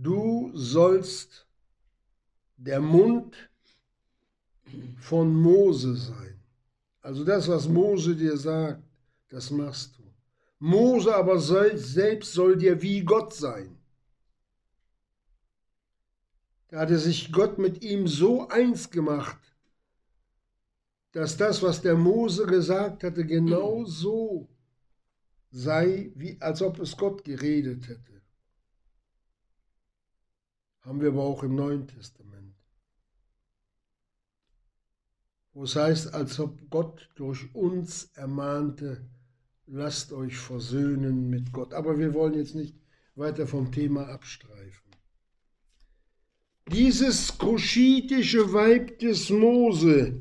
du 0.02 0.50
sollst 0.54 1.46
der 2.56 2.80
Mund 2.80 3.50
von 4.98 5.34
Mose 5.34 5.96
sein. 5.96 6.40
Also 7.00 7.24
das, 7.24 7.48
was 7.48 7.68
Mose 7.68 8.16
dir 8.16 8.36
sagt, 8.36 8.82
das 9.28 9.50
machst 9.50 9.98
du. 9.98 10.02
Mose 10.58 11.14
aber 11.14 11.38
selbst 11.38 12.32
soll 12.32 12.56
dir 12.56 12.80
wie 12.80 13.02
Gott 13.02 13.34
sein. 13.34 13.78
Da 16.68 16.80
hatte 16.80 16.98
sich 16.98 17.30
Gott 17.30 17.58
mit 17.58 17.82
ihm 17.82 18.08
so 18.08 18.48
eins 18.48 18.90
gemacht, 18.90 19.38
dass 21.12 21.36
das, 21.36 21.62
was 21.62 21.82
der 21.82 21.94
Mose 21.94 22.46
gesagt 22.46 23.04
hatte, 23.04 23.24
genau 23.24 23.84
so 23.84 24.48
sei, 25.52 26.10
wie, 26.16 26.40
als 26.40 26.62
ob 26.62 26.80
es 26.80 26.96
Gott 26.96 27.22
geredet 27.22 27.88
hätte. 27.88 28.13
Haben 30.84 31.00
wir 31.00 31.08
aber 31.08 31.22
auch 31.22 31.42
im 31.42 31.54
Neuen 31.54 31.88
Testament. 31.88 32.54
Wo 35.54 35.64
es 35.64 35.76
heißt, 35.76 36.12
als 36.12 36.38
ob 36.38 36.68
Gott 36.68 37.08
durch 37.14 37.54
uns 37.54 38.10
ermahnte, 38.14 39.08
lasst 39.66 40.12
euch 40.12 40.36
versöhnen 40.36 41.30
mit 41.30 41.52
Gott. 41.52 41.72
Aber 41.72 41.98
wir 41.98 42.12
wollen 42.12 42.34
jetzt 42.34 42.54
nicht 42.54 42.76
weiter 43.14 43.46
vom 43.46 43.72
Thema 43.72 44.08
abstreifen. 44.08 44.84
Dieses 46.70 47.38
kuschitische 47.38 48.52
Weib 48.52 48.98
des 48.98 49.30
Mose, 49.30 50.20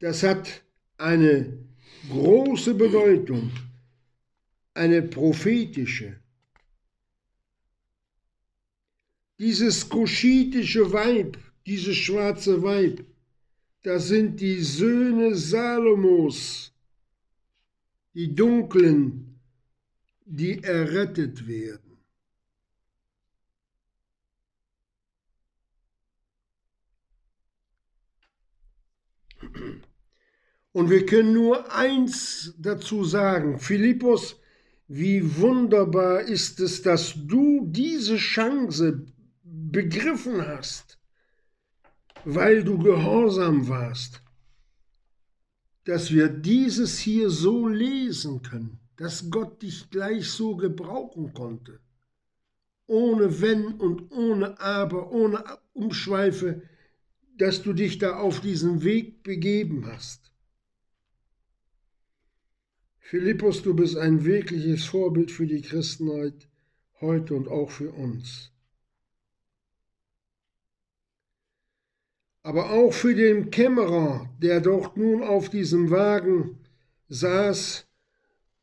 das 0.00 0.22
hat 0.22 0.62
eine 0.98 1.58
große 2.10 2.74
Bedeutung, 2.74 3.52
eine 4.76 5.02
prophetische. 5.02 6.20
Dieses 9.38 9.88
kuschitische 9.88 10.92
Weib, 10.92 11.38
dieses 11.66 11.96
schwarze 11.96 12.62
Weib, 12.62 13.04
das 13.82 14.08
sind 14.08 14.40
die 14.40 14.60
Söhne 14.62 15.34
Salomos, 15.34 16.72
die 18.14 18.34
Dunklen, 18.34 19.38
die 20.24 20.62
errettet 20.62 21.46
werden. 21.46 21.86
Und 30.72 30.90
wir 30.90 31.06
können 31.06 31.32
nur 31.32 31.72
eins 31.72 32.54
dazu 32.58 33.04
sagen, 33.04 33.58
Philippus, 33.58 34.38
wie 34.88 35.36
wunderbar 35.36 36.22
ist 36.22 36.60
es, 36.60 36.82
dass 36.82 37.14
du 37.16 37.66
diese 37.66 38.16
Chance 38.16 39.06
begriffen 39.42 40.46
hast, 40.46 40.98
weil 42.24 42.62
du 42.62 42.78
gehorsam 42.78 43.68
warst, 43.68 44.22
dass 45.84 46.10
wir 46.10 46.28
dieses 46.28 46.98
hier 46.98 47.30
so 47.30 47.68
lesen 47.68 48.42
können, 48.42 48.80
dass 48.96 49.30
Gott 49.30 49.62
dich 49.62 49.90
gleich 49.90 50.30
so 50.30 50.56
gebrauchen 50.56 51.32
konnte, 51.32 51.80
ohne 52.86 53.40
Wenn 53.40 53.74
und 53.74 54.10
ohne 54.12 54.60
Aber, 54.60 55.10
ohne 55.10 55.44
Umschweife, 55.72 56.62
dass 57.36 57.62
du 57.62 57.72
dich 57.72 57.98
da 57.98 58.16
auf 58.16 58.40
diesen 58.40 58.82
Weg 58.82 59.22
begeben 59.22 59.86
hast. 59.86 60.25
Philippus, 63.08 63.62
du 63.62 63.72
bist 63.72 63.96
ein 63.96 64.24
wirkliches 64.24 64.86
Vorbild 64.86 65.30
für 65.30 65.46
die 65.46 65.62
Christenheit 65.62 66.48
heute 67.00 67.36
und 67.36 67.46
auch 67.46 67.70
für 67.70 67.92
uns. 67.92 68.50
Aber 72.42 72.72
auch 72.72 72.92
für 72.92 73.14
den 73.14 73.52
Kämmerer, 73.52 74.28
der 74.42 74.60
dort 74.60 74.96
nun 74.96 75.22
auf 75.22 75.50
diesem 75.50 75.92
Wagen 75.92 76.58
saß 77.08 77.86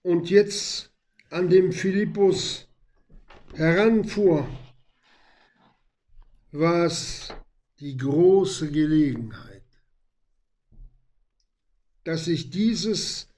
und 0.02 0.30
jetzt 0.30 0.92
an 1.30 1.50
dem 1.50 1.72
Philippus 1.72 2.68
heranfuhr, 3.54 4.46
war 6.52 6.88
es 6.88 7.30
die 7.80 7.96
große 7.96 8.70
Gelegenheit, 8.70 9.64
dass 12.04 12.26
sich 12.26 12.50
dieses 12.50 13.30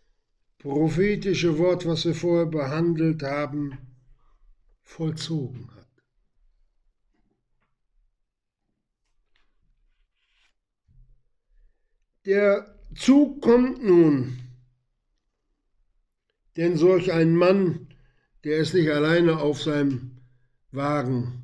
prophetische 0.66 1.60
Wort, 1.60 1.86
was 1.86 2.06
wir 2.06 2.16
vorher 2.16 2.48
behandelt 2.48 3.22
haben, 3.22 3.78
vollzogen 4.82 5.70
hat. 5.76 5.88
Der 12.26 12.80
Zug 12.96 13.44
kommt 13.44 13.84
nun, 13.84 14.40
denn 16.58 16.78
solch 16.78 17.14
ein 17.14 17.36
Mann, 17.36 17.88
der 18.44 18.58
ist 18.58 18.74
nicht 18.74 18.90
alleine 18.90 19.38
auf 19.42 19.62
seinem 19.62 20.18
Wagen 20.72 21.44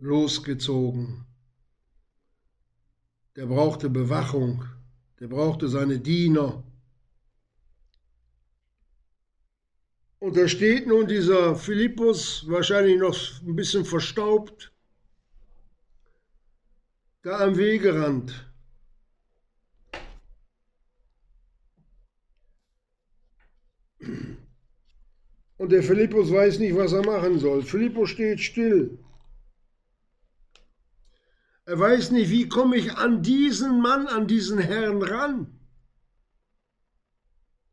losgezogen. 0.00 1.26
Der 3.36 3.46
brauchte 3.46 3.88
Bewachung, 3.88 4.64
der 5.20 5.28
brauchte 5.28 5.68
seine 5.68 6.00
Diener. 6.00 6.64
Und 10.22 10.36
da 10.36 10.46
steht 10.46 10.86
nun 10.86 11.08
dieser 11.08 11.56
Philippus, 11.56 12.44
wahrscheinlich 12.48 12.96
noch 12.96 13.18
ein 13.42 13.56
bisschen 13.56 13.84
verstaubt, 13.84 14.72
da 17.22 17.40
am 17.40 17.56
Wegerand. 17.56 18.48
Und 25.56 25.72
der 25.72 25.82
Philippus 25.82 26.30
weiß 26.30 26.60
nicht, 26.60 26.76
was 26.76 26.92
er 26.92 27.04
machen 27.04 27.40
soll. 27.40 27.64
Philippus 27.64 28.10
steht 28.10 28.38
still. 28.38 29.00
Er 31.64 31.80
weiß 31.80 32.12
nicht, 32.12 32.30
wie 32.30 32.48
komme 32.48 32.76
ich 32.76 32.92
an 32.92 33.24
diesen 33.24 33.80
Mann, 33.80 34.06
an 34.06 34.28
diesen 34.28 34.60
Herrn 34.60 35.02
ran. 35.02 35.61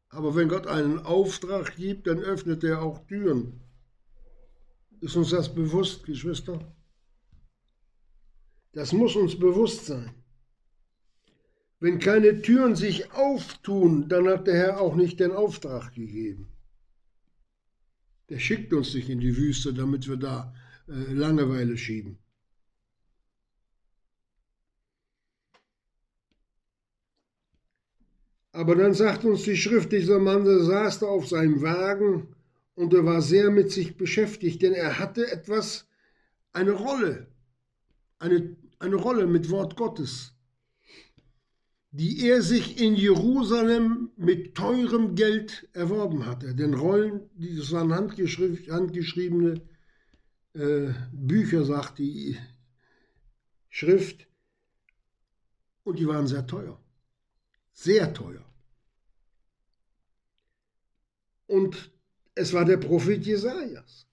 Aber 0.10 0.36
wenn 0.36 0.50
Gott 0.50 0.68
einen 0.68 1.00
Auftrag 1.00 1.76
gibt, 1.76 2.08
dann 2.08 2.20
öffnet 2.20 2.64
er 2.64 2.82
auch 2.82 3.06
Türen. 3.08 3.62
Ist 5.02 5.16
uns 5.16 5.30
das 5.30 5.54
bewusst, 5.54 6.06
Geschwister? 6.06 6.76
Das 8.74 8.92
muss 8.92 9.16
uns 9.16 9.38
bewusst 9.38 9.86
sein. 9.86 10.14
Wenn 11.80 12.00
keine 12.00 12.42
Türen 12.42 12.76
sich 12.76 13.14
auftun, 13.14 14.10
dann 14.10 14.28
hat 14.28 14.48
der 14.48 14.56
Herr 14.56 14.82
auch 14.82 14.96
nicht 14.96 15.20
den 15.20 15.32
Auftrag 15.32 15.94
gegeben. 15.94 16.50
Der 18.30 18.40
schickt 18.40 18.74
uns 18.74 18.94
nicht 18.94 19.10
in 19.10 19.20
die 19.20 19.38
Wüste, 19.38 19.74
damit 19.74 20.08
wir 20.08 20.18
da 20.18 20.54
äh, 20.88 21.14
Langeweile 21.14 21.78
schieben. 21.78 22.20
Aber 28.60 28.76
dann 28.76 28.94
sagt 28.94 29.24
uns 29.24 29.44
die 29.44 29.56
Schrift, 29.56 29.94
dieser 29.94 30.20
Mann 30.20 30.44
der 30.44 30.60
saß 30.60 31.00
da 31.00 31.06
auf 31.06 31.30
seinem 31.30 31.62
Wagen 31.62 32.36
und 32.76 32.94
er 32.94 33.06
war 33.06 33.22
sehr 33.22 33.52
mit 33.52 33.72
sich 33.72 33.96
beschäftigt, 33.96 34.62
denn 34.62 34.74
er 34.74 35.00
hatte 35.00 35.32
etwas, 35.32 35.88
eine 36.52 36.72
Rolle, 36.72 37.28
eine, 38.18 38.58
eine 38.80 38.98
Rolle 38.98 39.28
mit 39.28 39.50
Wort 39.50 39.78
Gottes, 39.78 40.34
die 41.92 42.28
er 42.28 42.42
sich 42.42 42.82
in 42.82 42.96
Jerusalem 42.96 44.12
mit 44.18 44.56
teurem 44.56 45.16
Geld 45.16 45.70
erworben 45.72 46.26
hatte. 46.26 46.54
Denn 46.54 46.74
Rollen, 46.74 47.30
das 47.38 47.72
waren 47.72 47.94
handgeschriebene 47.94 49.62
äh, 50.56 50.90
Bücher, 51.14 51.64
sagt 51.64 52.00
die 52.00 52.38
Schrift, 53.70 54.28
und 55.86 55.98
die 55.98 56.08
waren 56.08 56.28
sehr 56.28 56.46
teuer 56.46 56.78
sehr 57.80 58.14
teuer. 58.14 58.49
Und 61.50 61.92
es 62.36 62.54
war 62.54 62.64
der 62.64 62.78
Prophet 62.78 63.26
Jesajas. 63.26 64.08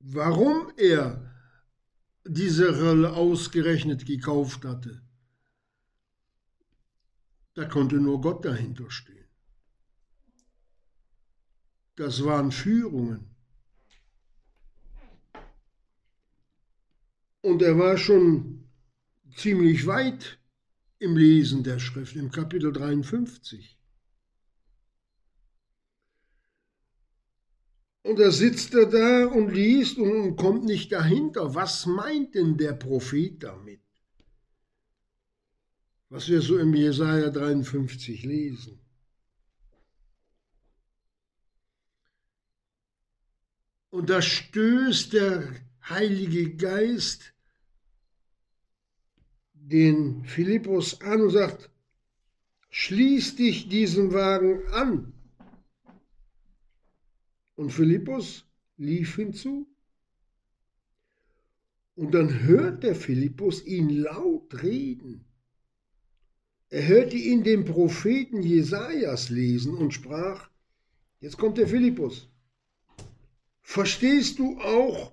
Warum 0.00 0.72
er 0.76 1.32
diese 2.24 2.76
Rolle 2.80 3.12
ausgerechnet 3.12 4.04
gekauft 4.04 4.64
hatte, 4.64 5.00
da 7.54 7.66
konnte 7.66 8.00
nur 8.00 8.20
Gott 8.20 8.44
dahinter 8.44 8.90
stehen. 8.90 9.28
Das 11.94 12.24
waren 12.24 12.50
Führungen. 12.50 13.30
Und 17.42 17.62
er 17.62 17.78
war 17.78 17.96
schon 17.96 18.68
ziemlich 19.36 19.86
weit 19.86 20.40
im 20.98 21.16
Lesen 21.16 21.62
der 21.62 21.78
Schrift, 21.78 22.16
im 22.16 22.32
Kapitel 22.32 22.72
53. 22.72 23.75
Und 28.06 28.20
da 28.20 28.30
sitzt 28.30 28.72
er 28.72 28.86
da 28.86 29.26
und 29.26 29.48
liest 29.52 29.98
und 29.98 30.36
kommt 30.36 30.64
nicht 30.64 30.92
dahinter. 30.92 31.56
Was 31.56 31.86
meint 31.86 32.36
denn 32.36 32.56
der 32.56 32.72
Prophet 32.72 33.42
damit? 33.42 33.80
Was 36.08 36.28
wir 36.28 36.40
so 36.40 36.56
im 36.56 36.72
Jesaja 36.72 37.30
53 37.30 38.22
lesen. 38.22 38.78
Und 43.90 44.08
da 44.08 44.22
stößt 44.22 45.12
der 45.12 45.56
Heilige 45.88 46.54
Geist 46.54 47.34
den 49.52 50.24
Philippus 50.26 51.00
an 51.00 51.22
und 51.22 51.30
sagt, 51.30 51.70
schließ 52.70 53.34
dich 53.34 53.68
diesem 53.68 54.12
Wagen 54.12 54.64
an. 54.68 55.15
Und 57.56 57.70
Philippus 57.70 58.44
lief 58.76 59.16
hinzu. 59.16 59.66
Und 61.94 62.12
dann 62.12 62.42
hört 62.42 62.82
der 62.82 62.94
Philippus 62.94 63.64
ihn 63.64 63.88
laut 63.88 64.62
reden. 64.62 65.24
Er 66.68 66.86
hörte 66.86 67.16
ihn 67.16 67.42
den 67.42 67.64
Propheten 67.64 68.42
Jesajas 68.42 69.30
lesen 69.30 69.76
und 69.76 69.94
sprach: 69.94 70.50
Jetzt 71.20 71.38
kommt 71.38 71.58
der 71.58 71.68
Philippus. 71.68 72.28
Verstehst 73.62 74.38
du 74.38 74.60
auch, 74.60 75.12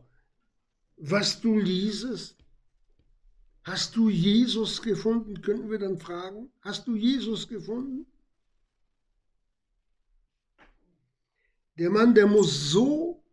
was 0.98 1.39
du 1.39 1.58
liesest? 1.58 2.38
Hast 3.64 3.96
du 3.96 4.10
Jesus 4.10 4.82
gefunden? 4.82 5.41
Könnten 5.41 5.72
wir 5.72 5.80
dann 5.80 5.98
fragen. 5.98 6.52
Hast 6.62 6.86
du 6.88 6.96
Jesus 6.96 7.48
gefunden? 7.48 8.06
Der 11.78 11.89
Mann, 11.89 12.13
der 12.13 12.28
muss 12.28 12.71
so 12.71 13.24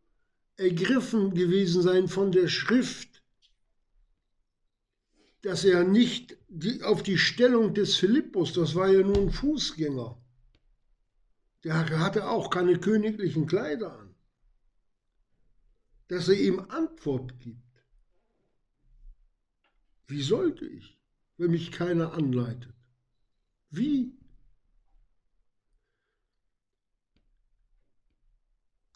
ergriffen 0.56 1.34
gewesen 1.34 1.82
sein 1.82 2.08
von 2.08 2.32
der 2.32 2.48
Schrift, 2.48 3.22
dass 5.42 5.64
er 5.64 5.84
nicht 5.84 6.36
die, 6.48 6.82
auf 6.82 7.02
die 7.02 7.18
Stellung 7.18 7.74
des 7.74 7.96
Philippus, 7.96 8.52
das 8.52 8.74
war 8.74 8.88
ja 8.88 9.02
nur 9.02 9.16
ein 9.16 9.30
Fußgänger, 9.30 10.20
der 11.64 11.88
hatte 12.00 12.28
auch 12.28 12.50
keine 12.50 12.78
königlichen 12.78 13.46
Kleider 13.46 13.98
an, 13.98 14.14
dass 16.08 16.28
er 16.28 16.38
ihm 16.38 16.60
Antwort 16.60 17.38
gibt. 17.40 17.58
Wie 20.06 20.22
sollte 20.22 20.66
ich, 20.66 20.98
wenn 21.36 21.52
mich 21.52 21.70
keiner 21.70 22.12
anleitet? 22.14 22.74
Wie? 23.70 24.19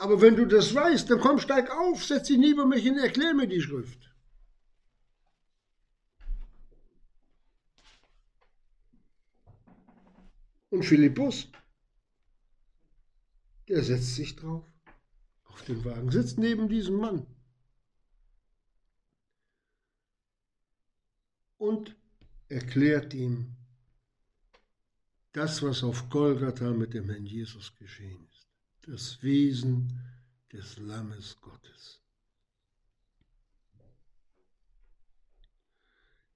Aber 0.05 0.21
wenn 0.21 0.37
du 0.37 0.45
das 0.47 0.75
weißt, 0.75 1.09
dann 1.09 1.21
komm, 1.21 1.39
steig 1.39 1.71
auf, 1.71 2.05
setz 2.05 2.27
dich 2.29 2.39
neben 2.39 2.69
mich 2.69 2.89
und 2.89 2.99
erklär 2.99 3.33
mir 3.33 3.47
die 3.47 3.63
Schrift. 3.63 4.01
Und 10.69 10.85
Philippus, 10.85 11.49
der 13.69 13.83
setzt 13.83 14.15
sich 14.17 14.37
drauf, 14.37 14.67
auf 15.45 15.63
den 15.63 15.83
Wagen, 15.85 16.11
sitzt 16.11 16.39
neben 16.39 16.69
diesem 16.69 16.97
Mann. 16.97 17.27
und 21.65 21.97
erklärt 22.49 23.15
ihm 23.15 23.57
das, 25.33 25.63
was 25.63 25.83
auf 25.83 26.11
Golgatha 26.11 26.71
mit 26.73 26.93
dem 26.93 27.09
Herrn 27.09 27.25
Jesus 27.25 27.75
geschehen 27.77 28.23
ist. 28.29 28.34
Das 28.87 29.23
Wesen 29.23 30.01
des 30.53 30.79
Lammes 30.79 31.39
Gottes. 31.41 32.01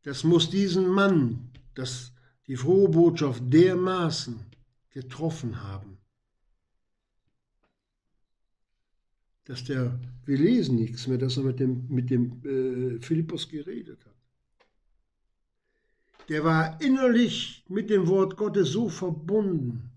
Das 0.03 0.25
muss 0.25 0.49
diesen 0.49 0.89
Mann, 0.89 1.51
das 1.75 2.13
die 2.47 2.57
frohe 2.57 2.89
Botschaft 2.89 3.43
dermaßen 3.53 4.47
getroffen 4.91 5.63
haben, 5.63 5.99
dass 9.45 9.65
der, 9.65 9.99
wir 10.25 10.39
lesen 10.39 10.77
nichts 10.77 11.07
mehr, 11.07 11.19
dass 11.19 11.37
er 11.37 11.43
mit 11.43 11.61
dem, 11.61 11.87
mit 11.89 12.11
dem 12.11 12.43
äh, 12.45 13.01
Philippus 13.03 13.49
geredet 13.49 14.05
hat 14.05 14.19
der 16.29 16.45
war 16.45 16.81
innerlich 16.81 17.65
mit 17.69 17.91
dem 17.91 18.07
Wort 18.07 18.37
Gottes 18.37 18.71
so 18.71 18.89
verbunden. 18.89 19.91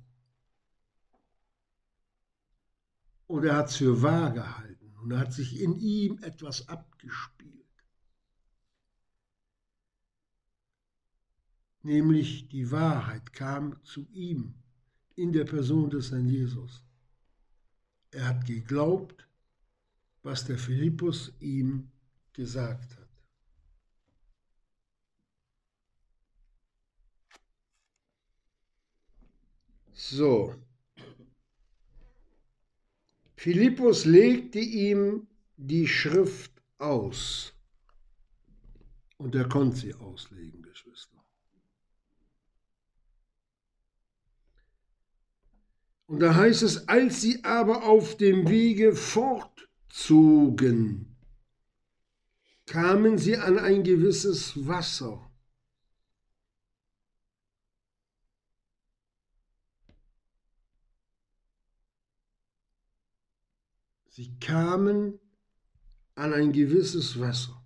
Und 3.32 3.46
er 3.46 3.56
hat 3.56 3.70
es 3.70 3.78
für 3.78 4.02
wahr 4.02 4.32
gehalten 4.32 4.94
und 5.02 5.18
hat 5.18 5.32
sich 5.34 5.62
in 5.62 5.80
ihm 5.80 6.20
etwas 6.22 6.68
abgespielt. 6.68 7.52
nämlich 11.84 12.48
die 12.50 12.70
Wahrheit 12.72 13.34
kam 13.34 13.84
zu 13.84 14.08
ihm 14.12 14.56
in 15.16 15.32
der 15.32 15.46
Person 15.46 15.90
des 15.90 16.12
Herrn 16.12 16.28
Jesus. 16.28 16.84
Er 18.12 18.28
hat 18.28 18.46
geglaubt, 18.46 19.28
was 20.24 20.46
der 20.46 20.58
Philippus 20.58 21.34
ihm 21.40 21.92
gesagt 22.34 22.98
hat. 22.98 23.08
So. 29.94 30.56
Philippus 33.42 34.06
legte 34.06 34.60
ihm 34.60 35.26
die 35.58 35.88
Schrift 35.88 36.52
aus. 36.78 37.56
Und 39.18 39.34
er 39.34 39.50
konnte 39.50 39.78
sie 39.78 39.96
auslegen, 39.96 40.62
Geschwister. 40.62 41.18
Und 46.06 46.20
da 46.20 46.36
heißt 46.36 46.62
es, 46.62 46.88
als 46.88 47.22
sie 47.22 47.44
aber 47.44 47.84
auf 47.84 48.16
dem 48.16 48.48
Wege 48.48 48.94
fortzogen, 48.94 49.58
kamen 52.68 53.18
sie 53.18 53.38
an 53.38 53.58
ein 53.58 53.84
gewisses 53.84 54.68
Wasser. 54.68 55.31
Sie 64.22 64.38
kamen 64.40 65.20
an 66.14 66.32
ein 66.32 66.52
gewisses 66.52 67.20
Wasser. 67.20 67.60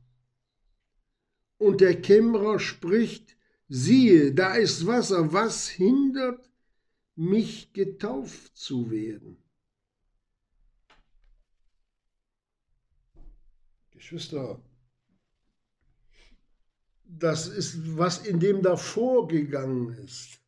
Und 1.57 1.81
der 1.81 2.01
Kämmerer 2.01 2.59
spricht, 2.59 3.35
siehe, 3.67 4.33
da 4.33 4.53
ist 4.53 4.87
Wasser, 4.87 5.33
was 5.33 5.67
hindert 5.67 6.49
mich 7.17 7.73
getauft 7.73 8.55
zu 8.55 8.89
werden? 8.89 9.35
Geschwister, 13.91 14.63
das 17.03 17.49
ist, 17.49 17.97
was 17.97 18.25
in 18.25 18.39
dem 18.39 18.61
davor 18.61 19.27
gegangen 19.27 19.89
ist. 20.05 20.39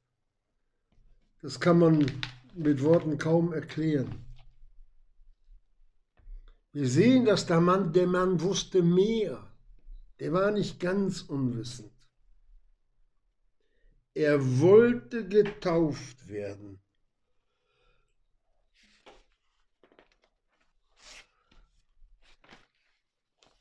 Das 1.41 1.59
kann 1.59 1.79
man 1.79 2.09
mit 2.53 2.81
Worten 2.81 3.17
kaum 3.17 3.51
erklären. 3.51 4.26
Wir 6.73 6.87
sehen, 6.87 7.25
dass 7.25 7.45
der 7.45 7.61
Mann, 7.61 7.93
der 7.93 8.07
Mann 8.07 8.41
wusste 8.41 8.81
mehr. 8.83 9.51
Der 10.19 10.33
war 10.33 10.51
nicht 10.51 10.79
ganz 10.79 11.21
unwissend. 11.21 11.91
Er 14.13 14.59
wollte 14.59 15.27
getauft 15.27 16.27
werden. 16.27 16.79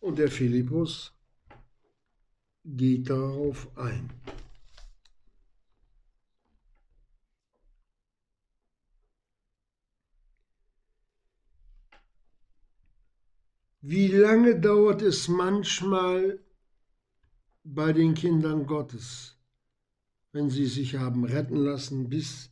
Und 0.01 0.19
der 0.19 0.31
Philippus 0.31 1.13
geht 2.65 3.11
darauf 3.11 3.77
ein. 3.77 4.11
Wie 13.89 14.09
lange 14.09 14.59
dauert 14.59 15.01
es 15.01 15.29
manchmal 15.29 16.41
bei 17.63 17.93
den 17.93 18.15
Kindern 18.15 18.67
Gottes, 18.67 19.39
wenn 20.33 20.51
sie 20.51 20.67
sich 20.67 20.97
haben 20.97 21.25
retten 21.25 21.55
lassen, 21.55 22.09
bis 22.09 22.51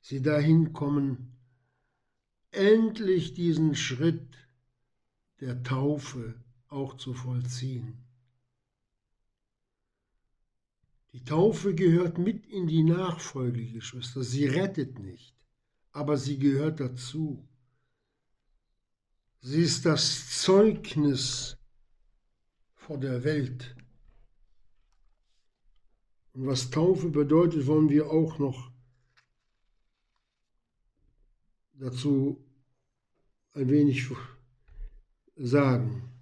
sie 0.00 0.22
dahin 0.22 0.72
kommen, 0.72 1.36
endlich 2.52 3.34
diesen 3.34 3.74
Schritt 3.74 4.48
der 5.40 5.64
Taufe 5.64 6.40
auch 6.68 6.96
zu 6.96 7.12
vollziehen. 7.12 8.04
Die 11.12 11.24
Taufe 11.24 11.74
gehört 11.74 12.18
mit 12.18 12.46
in 12.46 12.68
die 12.68 12.84
Nachfolge, 12.84 13.66
Geschwister. 13.66 14.22
Sie 14.22 14.46
rettet 14.46 15.00
nicht, 15.00 15.34
aber 15.90 16.16
sie 16.16 16.38
gehört 16.38 16.78
dazu. 16.78 17.47
Sie 19.40 19.62
ist 19.62 19.86
das 19.86 20.42
Zeugnis 20.42 21.56
vor 22.74 22.98
der 22.98 23.22
Welt. 23.24 23.76
Und 26.32 26.46
was 26.46 26.70
Taufe 26.70 27.08
bedeutet, 27.08 27.66
wollen 27.66 27.88
wir 27.88 28.10
auch 28.10 28.38
noch 28.38 28.70
dazu 31.74 32.44
ein 33.54 33.68
wenig 33.70 34.08
sagen. 35.36 36.12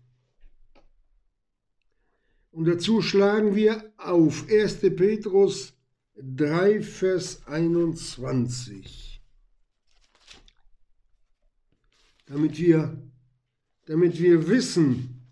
Und 2.51 2.67
dazu 2.67 3.03
schlagen 3.03 3.55
wir 3.55 3.93
auf 3.99 4.49
1. 4.49 4.81
Petrus 4.97 5.75
3, 6.15 6.83
Vers 6.83 7.47
21. 7.47 9.16
damit 12.27 12.59
wir, 12.59 12.97
damit 13.87 14.19
wir 14.19 14.49
wissen, 14.49 15.27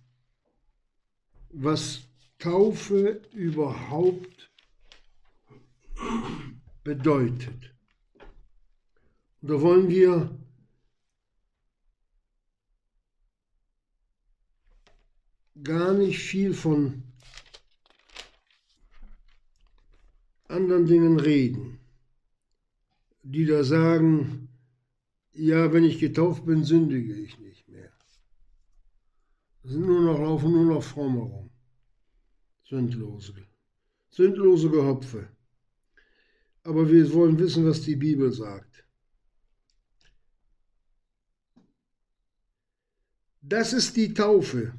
was 1.50 2.02
Taufe 2.38 3.22
überhaupt 3.32 4.50
bedeutet. 6.82 7.74
Und 9.40 9.50
da 9.50 9.60
wollen 9.60 9.88
wir 9.88 10.38
gar 15.62 15.94
nicht 15.94 16.18
viel 16.18 16.54
von 16.54 17.02
anderen 20.48 20.86
Dingen 20.86 21.18
reden, 21.18 21.80
die 23.22 23.46
da 23.46 23.64
sagen, 23.64 24.48
ja, 25.34 25.72
wenn 25.72 25.84
ich 25.84 25.98
getauft 25.98 26.46
bin, 26.46 26.64
sündige 26.64 27.14
ich 27.14 27.38
nicht 27.38 27.68
mehr. 27.68 27.92
Das 29.62 29.72
sind 29.72 29.86
nur 29.86 30.00
noch, 30.00 30.18
laufen 30.18 30.52
nur 30.52 30.66
noch 30.66 30.82
fromme 30.82 31.20
rum. 31.20 31.50
Sündlose. 32.64 33.34
Sündlose 34.10 34.70
Gehopfe. 34.70 35.28
Aber 36.62 36.90
wir 36.90 37.12
wollen 37.12 37.38
wissen, 37.38 37.66
was 37.66 37.82
die 37.82 37.96
Bibel 37.96 38.32
sagt. 38.32 38.86
Das 43.42 43.72
ist 43.72 43.96
die 43.96 44.14
Taufe. 44.14 44.74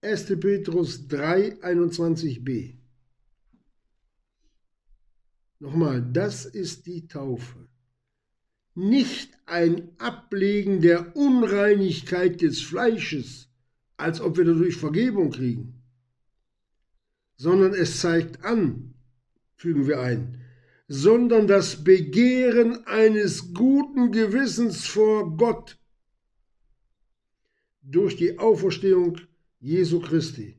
1. 0.00 0.26
Petrus 0.40 1.06
3, 1.06 1.60
21b. 1.62 2.76
Nochmal, 5.60 6.02
das 6.12 6.46
ist 6.46 6.86
die 6.86 7.06
Taufe 7.06 7.68
nicht 8.78 9.36
ein 9.46 9.90
Ablegen 9.98 10.80
der 10.80 11.16
Unreinigkeit 11.16 12.40
des 12.40 12.60
Fleisches, 12.60 13.48
als 13.96 14.20
ob 14.20 14.36
wir 14.36 14.44
dadurch 14.44 14.76
Vergebung 14.76 15.30
kriegen, 15.30 15.82
sondern 17.36 17.74
es 17.74 18.00
zeigt 18.00 18.44
an, 18.44 18.94
fügen 19.56 19.88
wir 19.88 20.00
ein, 20.00 20.40
sondern 20.86 21.48
das 21.48 21.82
Begehren 21.82 22.86
eines 22.86 23.52
guten 23.52 24.12
Gewissens 24.12 24.86
vor 24.86 25.36
Gott 25.36 25.76
durch 27.82 28.16
die 28.16 28.38
Auferstehung 28.38 29.18
Jesu 29.60 30.00
Christi. 30.00 30.56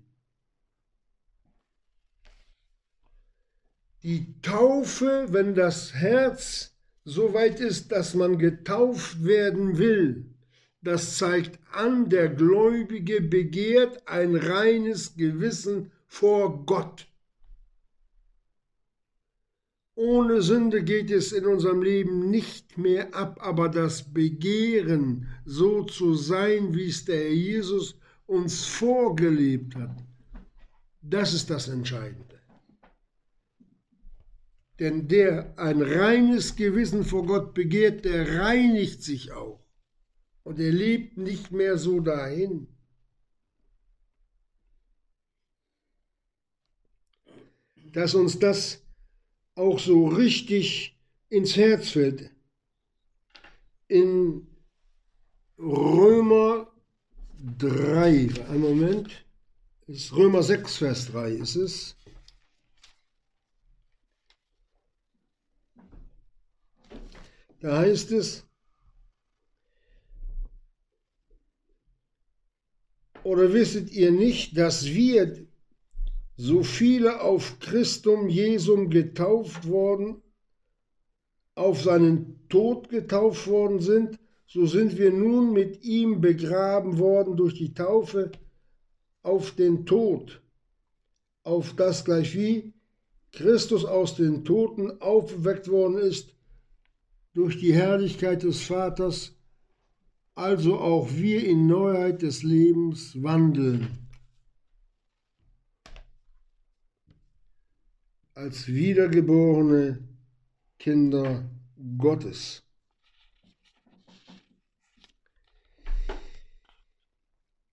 Die 4.03 4.39
Taufe, 4.41 5.28
wenn 5.30 5.55
das 5.55 5.93
Herz 5.93 6.68
so 7.10 7.34
weit 7.34 7.60
ist, 7.60 7.91
dass 7.91 8.14
man 8.14 8.38
getauft 8.38 9.24
werden 9.24 9.78
will. 9.78 10.26
Das 10.82 11.18
zeigt 11.18 11.60
an, 11.72 12.10
der 12.10 12.30
Gläubige 12.30 13.20
begehrt 13.22 14.07
ein 14.07 14.36
reines 14.36 15.16
Gewissen 15.16 15.91
vor 16.07 16.66
Gott. 16.66 17.07
Ohne 19.95 20.41
Sünde 20.41 20.84
geht 20.84 21.12
es 21.12 21.34
in 21.34 21.45
unserem 21.45 21.82
Leben 21.82 22.30
nicht 22.30 22.78
mehr 22.78 23.14
ab, 23.14 23.39
aber 23.41 23.68
das 23.68 24.14
Begehren, 24.14 25.28
so 25.45 25.84
zu 25.84 26.14
sein, 26.14 26.74
wie 26.74 26.88
es 26.88 27.03
der 27.03 27.18
Herr 27.18 27.34
Jesus 27.34 27.95
uns 28.26 28.66
vorgelebt 28.66 29.76
hat, 29.76 29.97
das 31.01 31.34
ist 31.34 31.49
das 31.49 31.68
Entscheidende. 31.68 32.28
Denn 34.80 35.07
der 35.07 35.57
ein 35.57 35.82
reines 35.82 36.55
Gewissen 36.55 37.03
vor 37.03 37.25
Gott 37.25 37.53
begehrt, 37.53 38.05
der 38.05 38.39
reinigt 38.39 39.03
sich 39.03 39.32
auch. 39.32 39.59
Und 40.43 40.59
er 40.59 40.71
lebt 40.71 41.17
nicht 41.17 41.51
mehr 41.51 41.77
so 41.77 41.99
dahin. 41.99 42.67
dass 47.93 48.15
uns 48.15 48.39
das 48.39 48.84
auch 49.55 49.80
so 49.80 50.07
richtig 50.07 50.97
ins 51.30 51.55
Herz 51.55 51.89
fällt. 51.89 52.32
In 53.88 54.47
Römer 55.57 56.71
3, 57.57 58.30
einen 58.47 58.59
Moment, 58.59 59.25
ist 59.88 60.13
Römer 60.13 60.43
6, 60.43 60.77
Vers 60.77 61.07
3 61.07 61.32
ist 61.32 61.55
es. 61.55 61.95
Da 67.60 67.80
heißt 67.80 68.12
es, 68.14 68.47
oder 73.24 73.53
wisset 73.53 73.91
ihr 73.91 74.12
nicht, 74.12 74.57
dass 74.57 74.86
wir, 74.86 75.45
so 76.38 76.64
viele 76.64 77.22
auf 77.22 77.60
Christum 77.60 78.30
Jesum 78.30 78.89
getauft 78.89 79.68
worden, 79.68 80.22
auf 81.55 81.82
seinen 81.82 82.47
Tod 82.47 82.88
getauft 82.88 83.45
worden 83.47 83.82
sind, 83.82 84.18
so 84.47 84.66
sind 84.66 84.97
wir 84.97 85.12
nun 85.12 85.51
mit 85.51 85.84
ihm 85.84 86.22
begraben 86.22 86.97
worden 86.97 87.36
durch 87.36 87.55
die 87.55 87.74
Taufe 87.74 88.32
auf 89.22 89.51
den 89.51 89.86
Tod, 89.86 90.41
auf 91.43 91.76
das 91.76 92.05
gleich 92.05 92.34
wie 92.36 92.74
Christus 93.34 93.84
aus 93.84 94.16
den 94.16 94.45
Toten 94.45 95.01
aufgeweckt 95.01 95.68
worden 95.68 95.97
ist 95.97 96.39
durch 97.34 97.59
die 97.59 97.73
Herrlichkeit 97.73 98.43
des 98.43 98.63
Vaters, 98.63 99.36
also 100.36 100.80
auch 100.80 101.09
wir 101.11 101.45
in 101.45 101.67
Neuheit 101.67 102.21
des 102.21 102.43
Lebens 102.43 103.21
wandeln. 103.21 104.07
Als 108.34 108.67
wiedergeborene 108.67 110.07
Kinder 110.77 111.49
Gottes. 111.97 112.63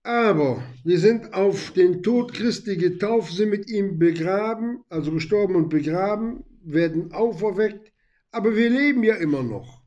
Aber 0.03 0.63
wir 0.85 1.01
sind 1.01 1.35
auf 1.35 1.73
den 1.73 2.01
Tod 2.01 2.33
Christi 2.33 2.77
getauft, 2.77 3.33
sind 3.33 3.51
mit 3.51 3.69
ihm 3.69 3.99
begraben, 3.99 4.85
also 4.89 5.11
gestorben 5.11 5.57
und 5.57 5.69
begraben, 5.69 6.45
werden 6.63 7.13
auferweckt, 7.13 7.93
aber 8.37 8.55
wir 8.55 8.69
leben 8.69 9.03
ja 9.03 9.15
immer 9.15 9.43
noch. 9.43 9.83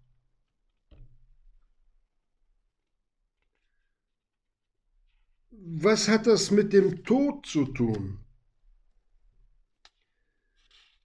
Was 5.52 6.08
hat 6.08 6.26
das 6.26 6.50
mit 6.50 6.74
dem 6.74 7.04
Tod 7.04 7.45
zu 7.45 7.66
tun? 7.66 8.18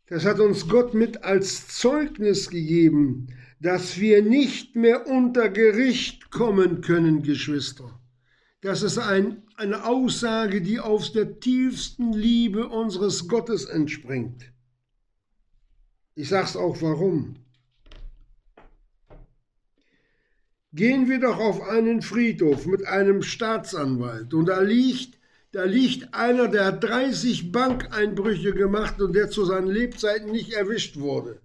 Das 0.06 0.24
hat 0.24 0.40
uns 0.40 0.68
Gott 0.68 0.94
mit 0.94 1.22
als 1.22 1.68
Zeugnis 1.68 2.48
gegeben, 2.48 3.26
dass 3.60 4.00
wir 4.00 4.22
nicht 4.22 4.74
mehr 4.74 5.06
unter 5.06 5.50
Gericht 5.50 6.30
kommen 6.30 6.80
können, 6.80 7.22
Geschwister. 7.22 8.00
Das 8.62 8.82
ist 8.82 8.96
ein, 8.96 9.42
eine 9.56 9.84
Aussage, 9.84 10.62
die 10.62 10.80
aus 10.80 11.12
der 11.12 11.40
tiefsten 11.40 12.14
Liebe 12.14 12.68
unseres 12.70 13.28
Gottes 13.28 13.66
entspringt. 13.66 14.53
Ich 16.14 16.28
sage 16.28 16.46
es 16.46 16.56
auch 16.56 16.80
warum. 16.80 17.36
Gehen 20.72 21.08
wir 21.08 21.20
doch 21.20 21.38
auf 21.38 21.62
einen 21.68 22.02
Friedhof 22.02 22.66
mit 22.66 22.86
einem 22.86 23.22
Staatsanwalt 23.22 24.34
und 24.34 24.46
da 24.46 24.60
liegt 24.60 25.18
da 25.54 25.62
liegt 25.62 26.12
einer, 26.12 26.48
der 26.48 26.64
hat 26.64 26.82
30 26.82 27.52
Bankeinbrüche 27.52 28.54
gemacht 28.54 29.00
und 29.00 29.14
der 29.14 29.30
zu 29.30 29.44
seinen 29.44 29.68
Lebzeiten 29.68 30.32
nicht 30.32 30.52
erwischt 30.52 30.96
wurde. 30.96 31.40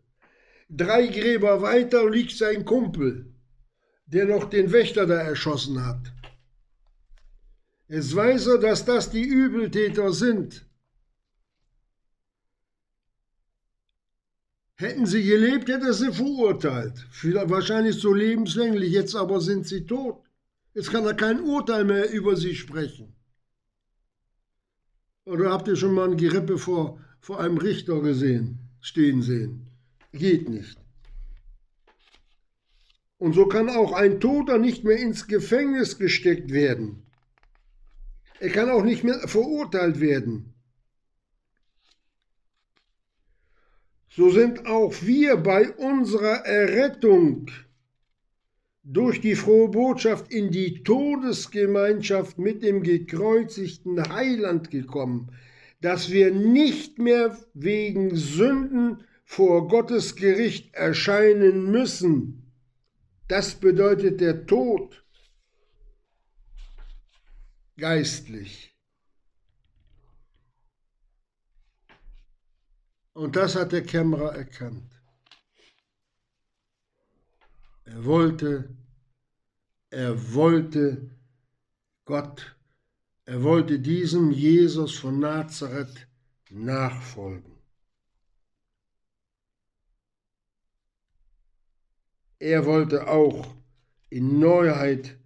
Drei 0.67 1.05
Gräber 1.05 1.61
weiter 1.61 2.09
liegt 2.09 2.35
sein 2.35 2.65
Kumpel, 2.65 3.31
der 4.07 4.25
noch 4.25 4.49
den 4.49 4.71
Wächter 4.71 5.05
da 5.05 5.21
erschossen 5.21 5.85
hat. 5.85 6.11
Jetzt 7.87 8.15
weiß 8.15 8.47
er, 8.47 8.57
dass 8.57 8.83
das 8.83 9.11
die 9.11 9.25
Übeltäter 9.25 10.11
sind. 10.11 10.65
Hätten 14.79 15.05
sie 15.05 15.23
gelebt, 15.23 15.67
hätte 15.67 15.93
sie 15.93 16.13
verurteilt. 16.13 17.05
Wahrscheinlich 17.21 17.97
so 17.97 18.13
lebenslänglich, 18.13 18.93
jetzt 18.93 19.13
aber 19.13 19.41
sind 19.41 19.67
sie 19.67 19.85
tot. 19.85 20.23
Jetzt 20.73 20.89
kann 20.89 21.05
er 21.05 21.15
kein 21.15 21.41
Urteil 21.41 21.83
mehr 21.83 22.09
über 22.09 22.37
sie 22.37 22.55
sprechen. 22.55 23.13
Oder 25.25 25.51
habt 25.51 25.67
ihr 25.67 25.75
schon 25.75 25.93
mal 25.93 26.09
ein 26.09 26.15
Gerippe 26.15 26.57
vor, 26.57 26.97
vor 27.19 27.41
einem 27.41 27.57
Richter 27.57 27.99
gesehen, 28.01 28.57
stehen 28.79 29.21
sehen? 29.21 29.67
Geht 30.13 30.47
nicht. 30.47 30.79
Und 33.17 33.33
so 33.33 33.47
kann 33.47 33.69
auch 33.69 33.91
ein 33.91 34.21
Toter 34.21 34.59
nicht 34.59 34.85
mehr 34.85 34.97
ins 34.97 35.27
Gefängnis 35.27 35.97
gesteckt 35.97 36.53
werden. 36.53 37.05
Er 38.39 38.49
kann 38.49 38.69
auch 38.69 38.85
nicht 38.85 39.03
mehr 39.03 39.27
verurteilt 39.27 39.99
werden. 39.99 40.53
So 44.09 44.29
sind 44.31 44.65
auch 44.65 44.93
wir 45.03 45.37
bei 45.37 45.69
unserer 45.71 46.45
Errettung 46.45 47.49
durch 48.83 49.21
die 49.21 49.35
frohe 49.35 49.69
Botschaft 49.69 50.33
in 50.33 50.49
die 50.49 50.81
Todesgemeinschaft 50.83 52.39
mit 52.39 52.63
dem 52.63 52.81
gekreuzigten 52.81 54.09
Heiland 54.09 54.71
gekommen, 54.71 55.31
dass 55.81 56.09
wir 56.11 56.31
nicht 56.31 56.97
mehr 56.97 57.37
wegen 57.53 58.15
Sünden 58.15 59.03
vor 59.25 59.67
Gottes 59.67 60.15
Gericht 60.15 60.73
erscheinen 60.73 61.69
müssen. 61.71 62.51
Das 63.27 63.53
bedeutet 63.53 64.21
der 64.21 64.47
Tod 64.47 65.03
geistlich. 67.77 68.68
Und 73.19 73.35
das 73.35 73.55
hat 73.55 73.73
der 73.73 73.83
Kämmerer 73.83 74.33
erkannt. 74.33 75.01
Er 77.83 78.05
wollte, 78.05 78.77
er 79.89 80.33
wollte 80.33 81.17
Gott, 82.05 82.55
er 83.25 83.43
wollte 83.43 83.77
diesem 83.77 84.31
Jesus 84.31 84.97
von 84.97 85.19
Nazareth 85.19 86.07
nachfolgen. 86.49 87.57
Er 92.39 92.65
wollte 92.65 93.05
auch 93.09 93.53
in 94.09 94.39
Neuheit 94.39 95.19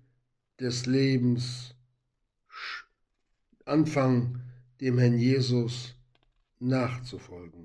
des 0.60 0.88
Lebens 0.88 1.76
anfangen, 3.66 4.42
dem 4.82 4.98
Herrn 4.98 5.20
Jesus 5.20 5.94
nachzufolgen. 6.58 7.63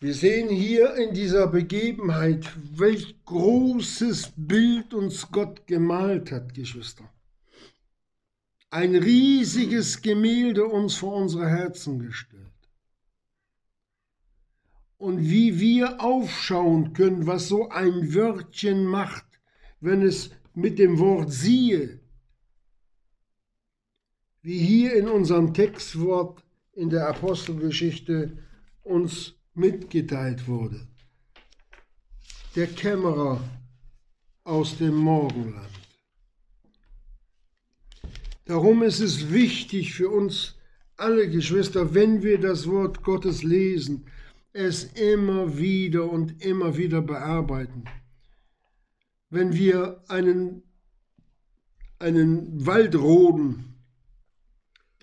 Wir 0.00 0.14
sehen 0.14 0.48
hier 0.48 0.94
in 0.96 1.14
dieser 1.14 1.46
Begebenheit, 1.46 2.50
welch 2.76 3.16
großes 3.24 4.32
Bild 4.36 4.92
uns 4.92 5.30
Gott 5.30 5.66
gemalt 5.66 6.30
hat, 6.30 6.52
Geschwister. 6.54 7.10
Ein 8.70 8.96
riesiges 8.96 10.02
Gemälde 10.02 10.66
uns 10.66 10.96
vor 10.96 11.14
unsere 11.14 11.48
Herzen 11.48 12.00
gestellt. 12.00 12.42
Und 14.98 15.20
wie 15.20 15.60
wir 15.60 16.00
aufschauen 16.00 16.92
können, 16.92 17.26
was 17.26 17.48
so 17.48 17.68
ein 17.68 18.14
Wörtchen 18.14 18.84
macht, 18.86 19.26
wenn 19.80 20.02
es 20.02 20.30
mit 20.54 20.78
dem 20.78 20.98
Wort 20.98 21.32
siehe, 21.32 22.00
wie 24.42 24.58
hier 24.58 24.94
in 24.94 25.08
unserem 25.08 25.54
Textwort 25.54 26.44
in 26.72 26.90
der 26.90 27.08
Apostelgeschichte 27.08 28.38
uns 28.82 29.34
mitgeteilt 29.54 30.46
wurde. 30.46 30.86
Der 32.56 32.66
Kämmerer 32.66 33.42
aus 34.44 34.78
dem 34.78 34.94
Morgenland. 34.96 35.70
Darum 38.44 38.82
ist 38.82 39.00
es 39.00 39.32
wichtig 39.32 39.94
für 39.94 40.10
uns 40.10 40.56
alle 40.96 41.28
Geschwister, 41.28 41.94
wenn 41.94 42.22
wir 42.22 42.38
das 42.38 42.68
Wort 42.68 43.02
Gottes 43.02 43.42
lesen, 43.42 44.06
es 44.52 44.84
immer 44.84 45.58
wieder 45.58 46.08
und 46.10 46.44
immer 46.44 46.76
wieder 46.76 47.02
bearbeiten. 47.02 47.84
Wenn 49.30 49.54
wir 49.54 50.04
einen, 50.08 50.62
einen 51.98 52.64
Wald 52.64 52.94
roden, 52.94 53.73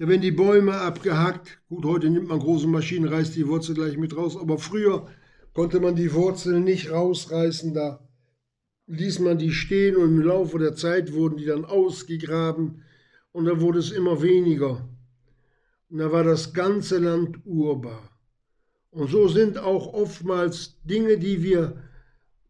da 0.02 0.08
werden 0.08 0.22
die 0.22 0.32
Bäume 0.32 0.74
abgehackt. 0.74 1.62
Gut, 1.70 1.86
heute 1.86 2.10
nimmt 2.10 2.28
man 2.28 2.40
große 2.40 2.66
Maschinen, 2.66 3.08
reißt 3.08 3.36
die 3.36 3.48
Wurzel 3.48 3.76
gleich 3.76 3.98
mit 3.98 4.18
raus. 4.18 4.36
Aber 4.36 4.58
früher 4.58 5.06
konnte 5.54 5.80
man 5.80 5.96
die 5.96 6.12
Wurzeln 6.12 6.64
nicht 6.64 6.90
rausreißen. 6.90 7.76
Da 7.76 8.10
ließ 8.88 9.20
man 9.20 9.38
die 9.38 9.52
stehen 9.52 9.96
und 9.96 10.16
im 10.16 10.22
Laufe 10.24 10.58
der 10.58 10.76
Zeit 10.76 11.14
wurden 11.14 11.38
die 11.38 11.46
dann 11.46 11.66
ausgegraben 11.66 12.84
und 13.32 13.46
da 13.46 13.62
wurde 13.62 13.78
es 13.78 13.92
immer 13.92 14.24
weniger. 14.24 14.90
Und 15.90 16.00
da 16.00 16.12
war 16.12 16.24
das 16.24 16.52
ganze 16.52 16.98
Land 16.98 17.38
urbar. 17.46 18.10
Und 18.90 19.12
so 19.12 19.28
sind 19.28 19.60
auch 19.60 19.94
oftmals 19.94 20.82
Dinge, 20.84 21.20
die 21.20 21.44
wir, 21.44 21.80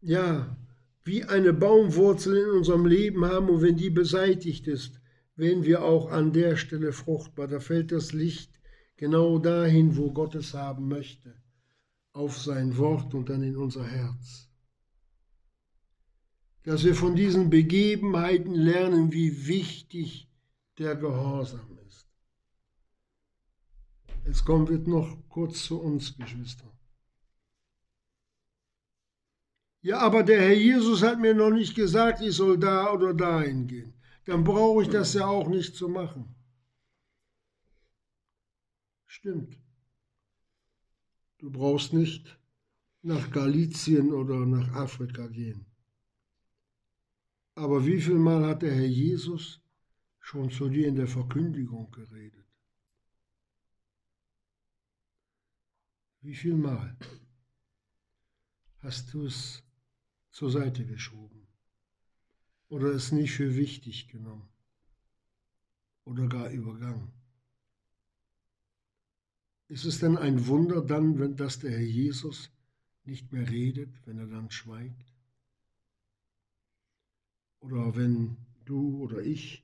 ja, 0.00 0.56
wie 1.04 1.24
eine 1.24 1.52
Baumwurzel 1.52 2.34
in 2.34 2.48
unserem 2.48 2.86
Leben 2.86 3.26
haben 3.26 3.50
und 3.50 3.60
wenn 3.60 3.76
die 3.76 3.90
beseitigt 3.90 4.66
ist, 4.68 5.01
werden 5.36 5.64
wir 5.64 5.82
auch 5.82 6.10
an 6.10 6.32
der 6.32 6.56
Stelle 6.56 6.92
fruchtbar. 6.92 7.48
Da 7.48 7.60
fällt 7.60 7.92
das 7.92 8.12
Licht 8.12 8.60
genau 8.96 9.38
dahin, 9.38 9.96
wo 9.96 10.12
Gott 10.12 10.34
es 10.34 10.54
haben 10.54 10.88
möchte, 10.88 11.34
auf 12.12 12.38
sein 12.38 12.76
Wort 12.76 13.14
und 13.14 13.28
dann 13.28 13.42
in 13.42 13.56
unser 13.56 13.86
Herz. 13.86 14.48
Dass 16.64 16.84
wir 16.84 16.94
von 16.94 17.16
diesen 17.16 17.50
Begebenheiten 17.50 18.54
lernen, 18.54 19.12
wie 19.12 19.46
wichtig 19.46 20.28
der 20.78 20.94
Gehorsam 20.94 21.78
ist. 21.88 22.06
Jetzt 24.24 24.44
kommen 24.44 24.68
wir 24.68 24.78
noch 24.78 25.18
kurz 25.28 25.64
zu 25.64 25.80
uns, 25.80 26.16
Geschwister. 26.16 26.70
Ja, 29.80 29.98
aber 29.98 30.22
der 30.22 30.40
Herr 30.40 30.54
Jesus 30.54 31.02
hat 31.02 31.18
mir 31.18 31.34
noch 31.34 31.50
nicht 31.50 31.74
gesagt, 31.74 32.20
ich 32.20 32.36
soll 32.36 32.56
da 32.56 32.92
oder 32.92 33.12
dahin 33.12 33.66
gehen. 33.66 33.94
Dann 34.24 34.44
brauche 34.44 34.82
ich 34.82 34.88
das 34.88 35.14
ja 35.14 35.26
auch 35.26 35.48
nicht 35.48 35.74
zu 35.74 35.88
machen. 35.88 36.34
Stimmt. 39.06 39.58
Du 41.38 41.50
brauchst 41.50 41.92
nicht 41.92 42.38
nach 43.02 43.30
Galizien 43.32 44.12
oder 44.12 44.46
nach 44.46 44.72
Afrika 44.74 45.26
gehen. 45.26 45.66
Aber 47.54 47.84
wie 47.84 48.00
viel 48.00 48.18
Mal 48.18 48.46
hat 48.46 48.62
der 48.62 48.74
Herr 48.74 48.86
Jesus 48.86 49.60
schon 50.20 50.50
zu 50.50 50.68
dir 50.68 50.86
in 50.86 50.94
der 50.96 51.08
Verkündigung 51.08 51.90
geredet? 51.90 52.46
Wie 56.20 56.34
viel 56.34 56.54
Mal 56.54 56.96
hast 58.78 59.12
du 59.12 59.26
es 59.26 59.64
zur 60.30 60.50
Seite 60.50 60.86
geschoben 60.86 61.41
oder 62.72 62.86
es 62.86 63.12
nicht 63.12 63.32
für 63.32 63.54
wichtig 63.54 64.08
genommen 64.08 64.48
oder 66.04 66.26
gar 66.26 66.48
übergangen. 66.48 67.12
Ist 69.68 69.84
es 69.84 69.98
denn 69.98 70.16
ein 70.16 70.46
Wunder 70.46 70.80
dann, 70.80 71.18
wenn 71.18 71.36
das 71.36 71.58
der 71.58 71.72
Herr 71.72 71.82
Jesus 71.82 72.50
nicht 73.04 73.30
mehr 73.30 73.50
redet, 73.50 73.90
wenn 74.06 74.16
er 74.16 74.26
dann 74.26 74.50
schweigt? 74.50 75.12
Oder 77.60 77.94
wenn 77.94 78.38
du 78.64 79.02
oder 79.02 79.20
ich 79.20 79.62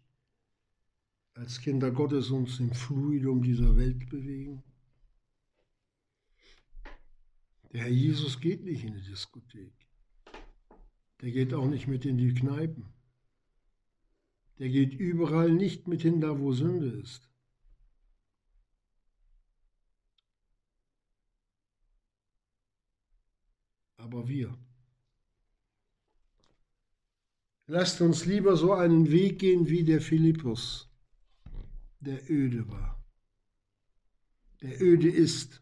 als 1.32 1.62
Kinder 1.62 1.90
Gottes 1.90 2.28
uns 2.28 2.60
im 2.60 2.74
Fluidum 2.74 3.42
dieser 3.42 3.74
Welt 3.78 4.10
bewegen? 4.10 4.62
Der 7.72 7.84
Herr 7.84 7.90
Jesus 7.90 8.38
geht 8.38 8.64
nicht 8.64 8.84
in 8.84 8.92
die 8.96 9.02
Diskothek. 9.02 9.72
Der 11.22 11.30
geht 11.30 11.54
auch 11.54 11.68
nicht 11.68 11.88
mit 11.88 12.04
in 12.04 12.18
die 12.18 12.34
Kneipen. 12.34 12.97
Der 14.58 14.68
geht 14.68 14.94
überall 14.94 15.52
nicht 15.52 15.86
mit 15.86 16.02
hin, 16.02 16.20
da 16.20 16.38
wo 16.38 16.52
Sünde 16.52 16.88
ist. 16.88 17.28
Aber 23.96 24.28
wir. 24.28 24.56
Lasst 27.66 28.00
uns 28.00 28.24
lieber 28.24 28.56
so 28.56 28.72
einen 28.72 29.10
Weg 29.10 29.40
gehen 29.40 29.68
wie 29.68 29.84
der 29.84 30.00
Philippus, 30.00 30.88
der 32.00 32.30
öde 32.30 32.66
war, 32.68 33.04
der 34.62 34.80
öde 34.80 35.10
ist. 35.10 35.60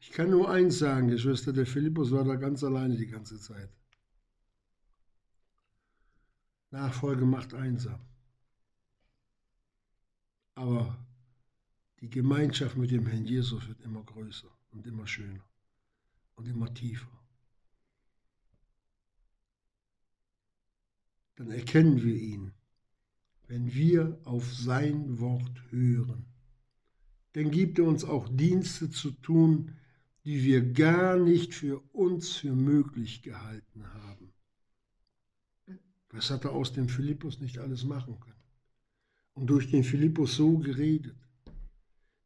Ich 0.00 0.10
kann 0.10 0.30
nur 0.30 0.50
eins 0.50 0.80
sagen, 0.80 1.08
Geschwister, 1.08 1.52
der 1.52 1.66
Philippus 1.66 2.10
war 2.10 2.24
da 2.24 2.34
ganz 2.34 2.64
alleine 2.64 2.96
die 2.96 3.06
ganze 3.06 3.38
Zeit. 3.38 3.70
Nachfolge 6.72 7.26
macht 7.26 7.54
einsam. 7.54 8.00
Aber 10.54 10.98
die 12.00 12.10
Gemeinschaft 12.10 12.76
mit 12.76 12.90
dem 12.90 13.06
Herrn 13.06 13.24
Jesus 13.24 13.68
wird 13.68 13.80
immer 13.82 14.02
größer 14.02 14.50
und 14.70 14.86
immer 14.86 15.06
schöner 15.06 15.44
und 16.34 16.48
immer 16.48 16.72
tiefer. 16.72 17.10
Dann 21.36 21.50
erkennen 21.50 22.02
wir 22.02 22.14
ihn, 22.14 22.52
wenn 23.48 23.72
wir 23.72 24.18
auf 24.24 24.54
sein 24.54 25.18
Wort 25.20 25.62
hören. 25.70 26.26
Dann 27.32 27.50
gibt 27.50 27.78
er 27.78 27.86
uns 27.86 28.04
auch 28.04 28.28
Dienste 28.28 28.90
zu 28.90 29.10
tun, 29.10 29.76
die 30.24 30.44
wir 30.44 30.72
gar 30.72 31.18
nicht 31.18 31.54
für 31.54 31.80
uns 31.92 32.32
für 32.32 32.54
möglich 32.54 33.22
gehalten 33.22 33.86
haben. 33.92 34.31
Was 36.12 36.30
hat 36.30 36.44
er 36.44 36.52
aus 36.52 36.72
dem 36.72 36.88
Philippus 36.88 37.40
nicht 37.40 37.58
alles 37.58 37.84
machen 37.84 38.20
können? 38.20 38.42
Und 39.34 39.46
durch 39.48 39.70
den 39.70 39.82
Philippus 39.82 40.36
so 40.36 40.58
geredet. 40.58 41.16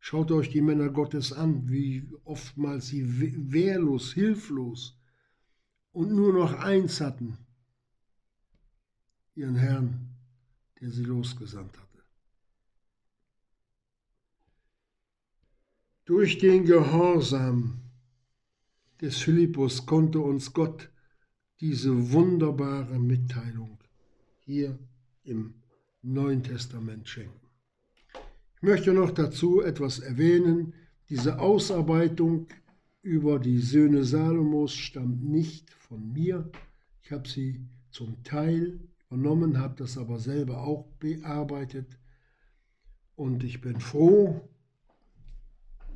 Schaut 0.00 0.30
euch 0.30 0.50
die 0.50 0.60
Männer 0.60 0.90
Gottes 0.90 1.32
an, 1.32 1.68
wie 1.68 2.08
oftmals 2.24 2.88
sie 2.88 3.04
wehrlos, 3.52 4.12
hilflos 4.12 5.00
und 5.92 6.12
nur 6.12 6.32
noch 6.32 6.52
eins 6.52 7.00
hatten, 7.00 7.38
ihren 9.34 9.56
Herrn, 9.56 10.14
der 10.80 10.90
sie 10.90 11.04
losgesandt 11.04 11.78
hatte. 11.78 12.04
Durch 16.04 16.38
den 16.38 16.64
Gehorsam 16.64 17.80
des 19.00 19.18
Philippus 19.18 19.86
konnte 19.86 20.20
uns 20.20 20.52
Gott 20.52 20.88
diese 21.60 22.12
wunderbare 22.12 22.98
Mitteilung 22.98 23.78
hier 24.40 24.78
im 25.24 25.54
Neuen 26.02 26.42
Testament 26.42 27.08
schenken. 27.08 27.46
Ich 28.56 28.62
möchte 28.62 28.92
noch 28.92 29.10
dazu 29.10 29.62
etwas 29.62 29.98
erwähnen. 29.98 30.74
Diese 31.08 31.38
Ausarbeitung 31.38 32.46
über 33.02 33.38
die 33.38 33.58
Söhne 33.58 34.04
Salomos 34.04 34.74
stammt 34.74 35.24
nicht 35.24 35.70
von 35.70 36.12
mir. 36.12 36.50
Ich 37.02 37.12
habe 37.12 37.28
sie 37.28 37.64
zum 37.90 38.22
Teil 38.22 38.80
übernommen, 39.06 39.58
habe 39.58 39.76
das 39.76 39.96
aber 39.96 40.18
selber 40.18 40.62
auch 40.62 40.86
bearbeitet. 40.98 41.98
Und 43.14 43.44
ich 43.44 43.60
bin 43.60 43.80
froh, 43.80 44.48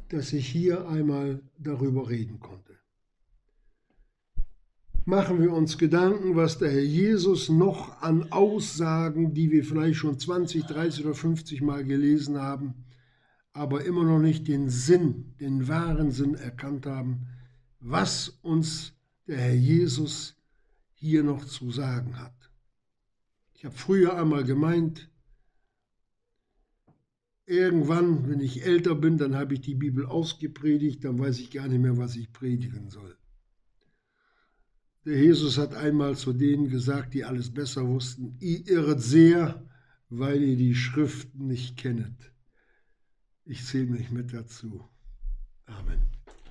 dass 0.09 0.33
ich 0.33 0.47
hier 0.49 0.89
einmal 0.89 1.43
darüber 1.59 2.09
reden 2.09 2.41
konnte 2.41 2.70
machen 5.11 5.43
wir 5.43 5.53
uns 5.53 5.77
Gedanken, 5.77 6.37
was 6.37 6.59
der 6.59 6.71
Herr 6.71 6.85
Jesus 6.85 7.49
noch 7.49 8.01
an 8.01 8.31
Aussagen, 8.31 9.35
die 9.35 9.51
wir 9.51 9.65
vielleicht 9.65 9.97
schon 9.97 10.19
20, 10.19 10.65
30 10.67 11.05
oder 11.05 11.15
50 11.15 11.63
Mal 11.63 11.85
gelesen 11.85 12.39
haben, 12.39 12.85
aber 13.53 13.85
immer 13.85 14.05
noch 14.05 14.21
nicht 14.21 14.47
den 14.47 14.71
Sinn, 14.71 15.35
den 15.41 15.67
wahren 15.67 16.13
Sinn 16.13 16.37
erkannt 16.37 16.87
haben, 16.87 17.27
was 17.81 18.39
uns 18.43 18.95
der 19.27 19.39
Herr 19.39 19.55
Jesus 19.55 20.37
hier 20.95 21.25
noch 21.25 21.45
zu 21.45 21.73
sagen 21.73 22.21
hat. 22.21 22.53
Ich 23.55 23.65
habe 23.65 23.75
früher 23.75 24.17
einmal 24.17 24.45
gemeint, 24.45 25.11
irgendwann, 27.47 28.29
wenn 28.31 28.39
ich 28.39 28.65
älter 28.65 28.95
bin, 28.95 29.19
dann 29.19 29.35
habe 29.35 29.55
ich 29.55 29.61
die 29.61 29.75
Bibel 29.75 30.07
ausgepredigt, 30.07 31.05
dann 31.05 31.19
weiß 31.19 31.41
ich 31.41 31.51
gar 31.51 31.67
nicht 31.67 31.81
mehr, 31.81 31.99
was 31.99 32.15
ich 32.15 32.33
predigen 32.33 32.91
soll. 32.91 33.20
Der 35.05 35.16
Jesus 35.16 35.57
hat 35.57 35.74
einmal 35.74 36.16
zu 36.16 36.32
denen 36.32 36.68
gesagt, 36.68 37.14
die 37.14 37.24
alles 37.24 37.53
besser 37.53 37.86
wussten, 37.88 38.36
ihr 38.40 38.66
irret 38.68 39.01
sehr, 39.01 39.66
weil 40.11 40.42
ihr 40.42 40.57
die 40.57 40.74
Schriften 40.74 41.46
nicht 41.46 41.76
kennet. 41.78 42.32
Ich 43.44 43.64
zähle 43.64 43.86
mich 43.86 44.11
mit 44.11 44.34
dazu. 44.34 44.88
Amen. 45.64 46.20